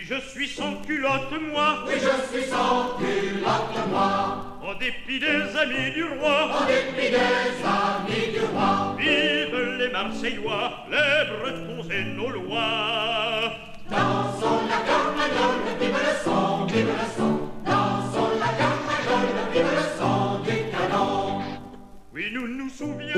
je 0.00 0.20
suis 0.30 0.48
sans 0.48 0.74
culotte, 0.82 1.32
moi. 1.52 1.84
Oui, 1.86 1.94
je 1.94 2.36
suis 2.38 2.48
sans 2.48 2.96
culotte, 2.98 3.88
moi. 3.90 4.47
En 4.68 4.74
dépit 4.74 5.18
des 5.18 5.56
amis 5.56 5.92
du 5.94 6.04
roi. 6.04 6.50
En 6.60 6.66
dépit 6.66 7.10
des 7.10 7.56
amis 7.64 8.32
du 8.34 8.40
roi. 8.52 8.94
Vive 8.98 9.56
les 9.78 9.88
Marseillois, 9.88 10.84
les 10.90 11.24
Bretons 11.30 11.88
et 11.90 12.04
nos 12.04 12.28
lois. 12.28 13.50
Dansons 13.88 14.60
la 14.68 14.80
carmagnole, 14.84 15.62
vive 15.80 15.94
le 15.94 16.14
son, 16.22 16.66
vive 16.66 16.86
le 16.86 17.06
son. 17.16 17.48
Dansons 17.64 18.32
la 18.38 18.52
carmagnole, 18.60 19.32
vive 19.54 19.72
le 19.74 19.86
son 19.98 20.42
du 20.44 20.56
canon. 20.70 21.40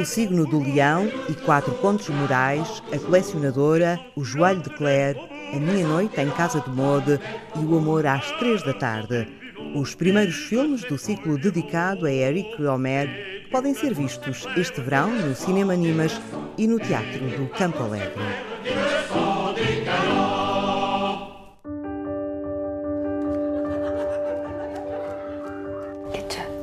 O 0.01 0.05
signo 0.05 0.47
do 0.47 0.63
leão 0.63 1.11
e 1.29 1.35
quatro 1.35 1.75
contos 1.79 2.09
morais, 2.11 2.81
a 2.93 2.99
colecionadora, 2.99 3.99
o 4.15 4.23
joelho 4.23 4.63
de 4.63 4.71
Claire, 4.71 5.19
a 5.53 5.57
minha 5.57 5.85
noite 5.85 6.21
em 6.21 6.31
casa 6.31 6.61
de 6.61 6.71
mode 6.71 7.19
e 7.57 7.65
o 7.65 7.77
amor 7.77 8.07
às 8.07 8.31
três 8.39 8.63
da 8.63 8.73
tarde. 8.73 9.40
Os 9.75 9.95
primeiros 9.95 10.37
filmes 10.37 10.83
do 10.83 10.99
ciclo 10.99 11.39
dedicado 11.39 12.07
a 12.07 12.13
Eric 12.13 12.63
Romer 12.63 13.49
podem 13.51 13.75
ser 13.75 13.95
vistos 13.95 14.47
este 14.57 14.81
verão 14.81 15.11
no 15.11 15.35
Cinema 15.35 15.75
Nimas 15.75 16.21
e 16.59 16.67
no 16.67 16.79
Teatro 16.79 17.21
do 17.31 17.49
Campo 17.49 17.83
Alegre. 17.83 18.23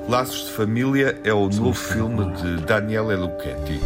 Laços 0.10 0.46
de 0.46 0.52
Família 0.54 1.20
é 1.26 1.34
o 1.34 1.50
novo 1.50 1.74
filme 1.74 2.32
de 2.36 2.62
Daniele 2.66 3.16
Lucchetti. 3.18 3.78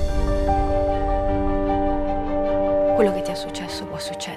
Quello 2.95 3.11
che 3.15 3.23
ti 3.23 3.31
è 3.31 3.35
successo 3.35 3.85
può 3.85 3.97
succedere. 3.97 4.30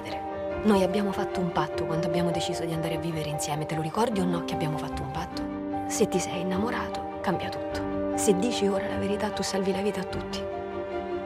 Noi 0.65 0.81
abbiamo 0.81 1.11
fatto 1.11 1.39
un 1.39 1.51
patto 1.51 1.85
quando 1.85 2.07
abbiamo 2.07 2.31
deciso 2.31 2.65
di 2.65 2.73
andare 2.73 2.95
a 2.95 2.99
vivere 2.99 3.29
insieme. 3.29 3.67
Te 3.67 3.75
lo 3.75 3.83
ricordi 3.83 4.19
o 4.19 4.25
no 4.25 4.45
che 4.45 4.55
abbiamo 4.55 4.79
fatto 4.79 5.03
un 5.03 5.11
patto? 5.11 5.43
Se 5.85 6.07
ti 6.07 6.17
sei 6.17 6.41
innamorato, 6.41 7.19
cambia 7.21 7.49
tutto. 7.49 8.17
Se 8.17 8.35
dici 8.39 8.65
ora 8.65 8.87
la 8.87 8.97
verità, 8.97 9.29
tu 9.29 9.43
salvi 9.43 9.71
la 9.71 9.83
vita 9.83 9.99
a 9.99 10.05
tutti. 10.05 10.43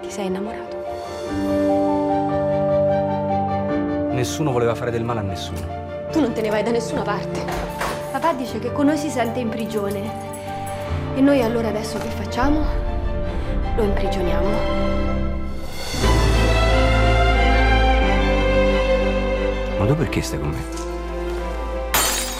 Ti 0.01 0.11
sei 0.11 0.25
innamorato? 0.25 0.75
Nessuno 4.11 4.51
voleva 4.51 4.75
fare 4.75 4.91
del 4.91 5.05
male 5.05 5.21
a 5.21 5.23
nessuno. 5.23 5.61
Tu 6.11 6.19
non 6.19 6.33
te 6.33 6.41
ne 6.41 6.49
vai 6.49 6.61
da 6.61 6.71
nessuna 6.71 7.03
parte. 7.03 7.41
Papà 8.11 8.33
dice 8.33 8.59
che 8.59 8.73
con 8.73 8.87
noi 8.87 8.97
si 8.97 9.09
sente 9.09 9.39
in 9.39 9.47
prigione. 9.47 10.01
E 11.15 11.21
noi 11.21 11.41
allora 11.41 11.69
adesso 11.69 11.97
che 11.97 12.09
facciamo? 12.09 12.59
Lo 13.77 13.83
imprigioniamo. 13.83 14.98
Ma 19.79 19.85
tu 19.85 19.95
perché 19.95 20.21
stai 20.21 20.37
con 20.39 20.49
me? 20.49 20.61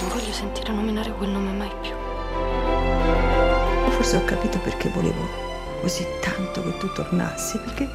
Non 0.02 0.10
voglio 0.10 0.34
sentire 0.34 0.74
nominare 0.74 1.14
quel 1.14 1.30
nome 1.30 1.52
mai 1.54 1.72
più. 1.82 1.94
Forse 3.92 4.18
ho 4.18 4.26
capito 4.26 4.58
perché 4.60 4.90
volevo 4.90 5.26
così 5.80 6.06
tanto 6.20 6.62
che 6.62 6.78
tu 6.78 6.92
tornassi, 6.92 7.58
perché 7.60 7.88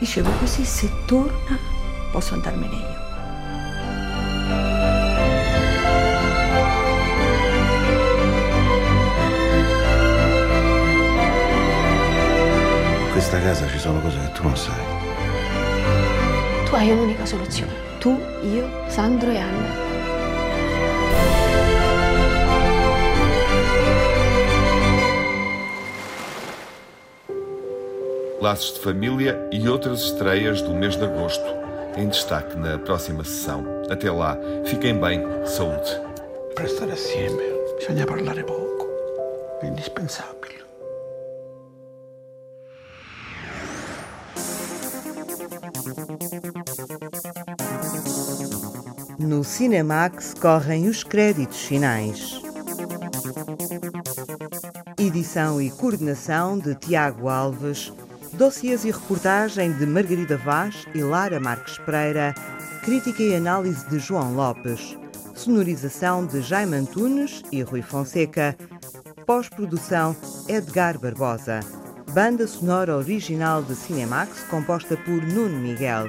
dicevo 0.00 0.28
così 0.40 0.64
se 0.64 0.90
torna 1.06 1.56
posso 2.10 2.34
andarmene 2.34 2.74
io. 2.74 2.98
In 13.04 13.12
questa 13.12 13.40
casa 13.40 13.68
ci 13.68 13.78
sono 13.78 14.00
cose 14.00 14.18
che 14.18 14.32
tu 14.32 14.42
non 14.42 14.56
sai. 14.56 14.84
Tu 16.64 16.74
hai 16.74 16.90
un'unica 16.90 17.24
soluzione. 17.24 17.89
Tu, 18.00 18.16
io, 18.42 18.64
Sandro 18.88 19.30
e 19.30 19.36
Anna. 19.36 19.74
Laços 28.40 28.72
de 28.72 28.80
Família 28.80 29.38
e 29.52 29.68
outras 29.68 30.00
estreias 30.00 30.62
do 30.62 30.72
mês 30.72 30.96
de 30.96 31.04
agosto, 31.04 31.44
em 31.94 32.08
destaque 32.08 32.56
na 32.56 32.78
próxima 32.78 33.22
sessão. 33.22 33.66
Até 33.90 34.10
lá, 34.10 34.38
fiquem 34.64 34.98
bem, 34.98 35.22
saúde. 35.44 36.00
Per 36.56 36.66
stare 36.70 36.92
assieme 36.92 37.42
bisogna 37.76 38.06
parlare 38.06 38.42
poco, 38.44 38.88
è 39.60 39.66
indispensabile. 39.66 40.69
No 49.22 49.44
Cinemax 49.44 50.32
correm 50.32 50.88
os 50.88 51.04
créditos 51.04 51.60
finais. 51.60 52.40
Edição 54.98 55.60
e 55.60 55.70
coordenação 55.70 56.58
de 56.58 56.74
Tiago 56.74 57.28
Alves, 57.28 57.92
dossiês 58.32 58.86
e 58.86 58.90
reportagem 58.90 59.74
de 59.74 59.84
Margarida 59.84 60.38
Vaz 60.38 60.86
e 60.94 61.02
Lara 61.02 61.38
Marques 61.38 61.76
Pereira, 61.78 62.34
crítica 62.82 63.22
e 63.22 63.36
análise 63.36 63.86
de 63.90 63.98
João 63.98 64.34
Lopes, 64.34 64.96
sonorização 65.34 66.24
de 66.24 66.40
Jaime 66.40 66.76
Antunes 66.76 67.42
e 67.52 67.60
Rui 67.60 67.82
Fonseca, 67.82 68.56
pós-produção 69.26 70.16
Edgar 70.48 70.98
Barbosa, 70.98 71.60
banda 72.14 72.46
sonora 72.46 72.96
original 72.96 73.62
de 73.62 73.74
Cinemax 73.74 74.44
composta 74.44 74.96
por 74.96 75.22
Nuno 75.22 75.58
Miguel. 75.60 76.08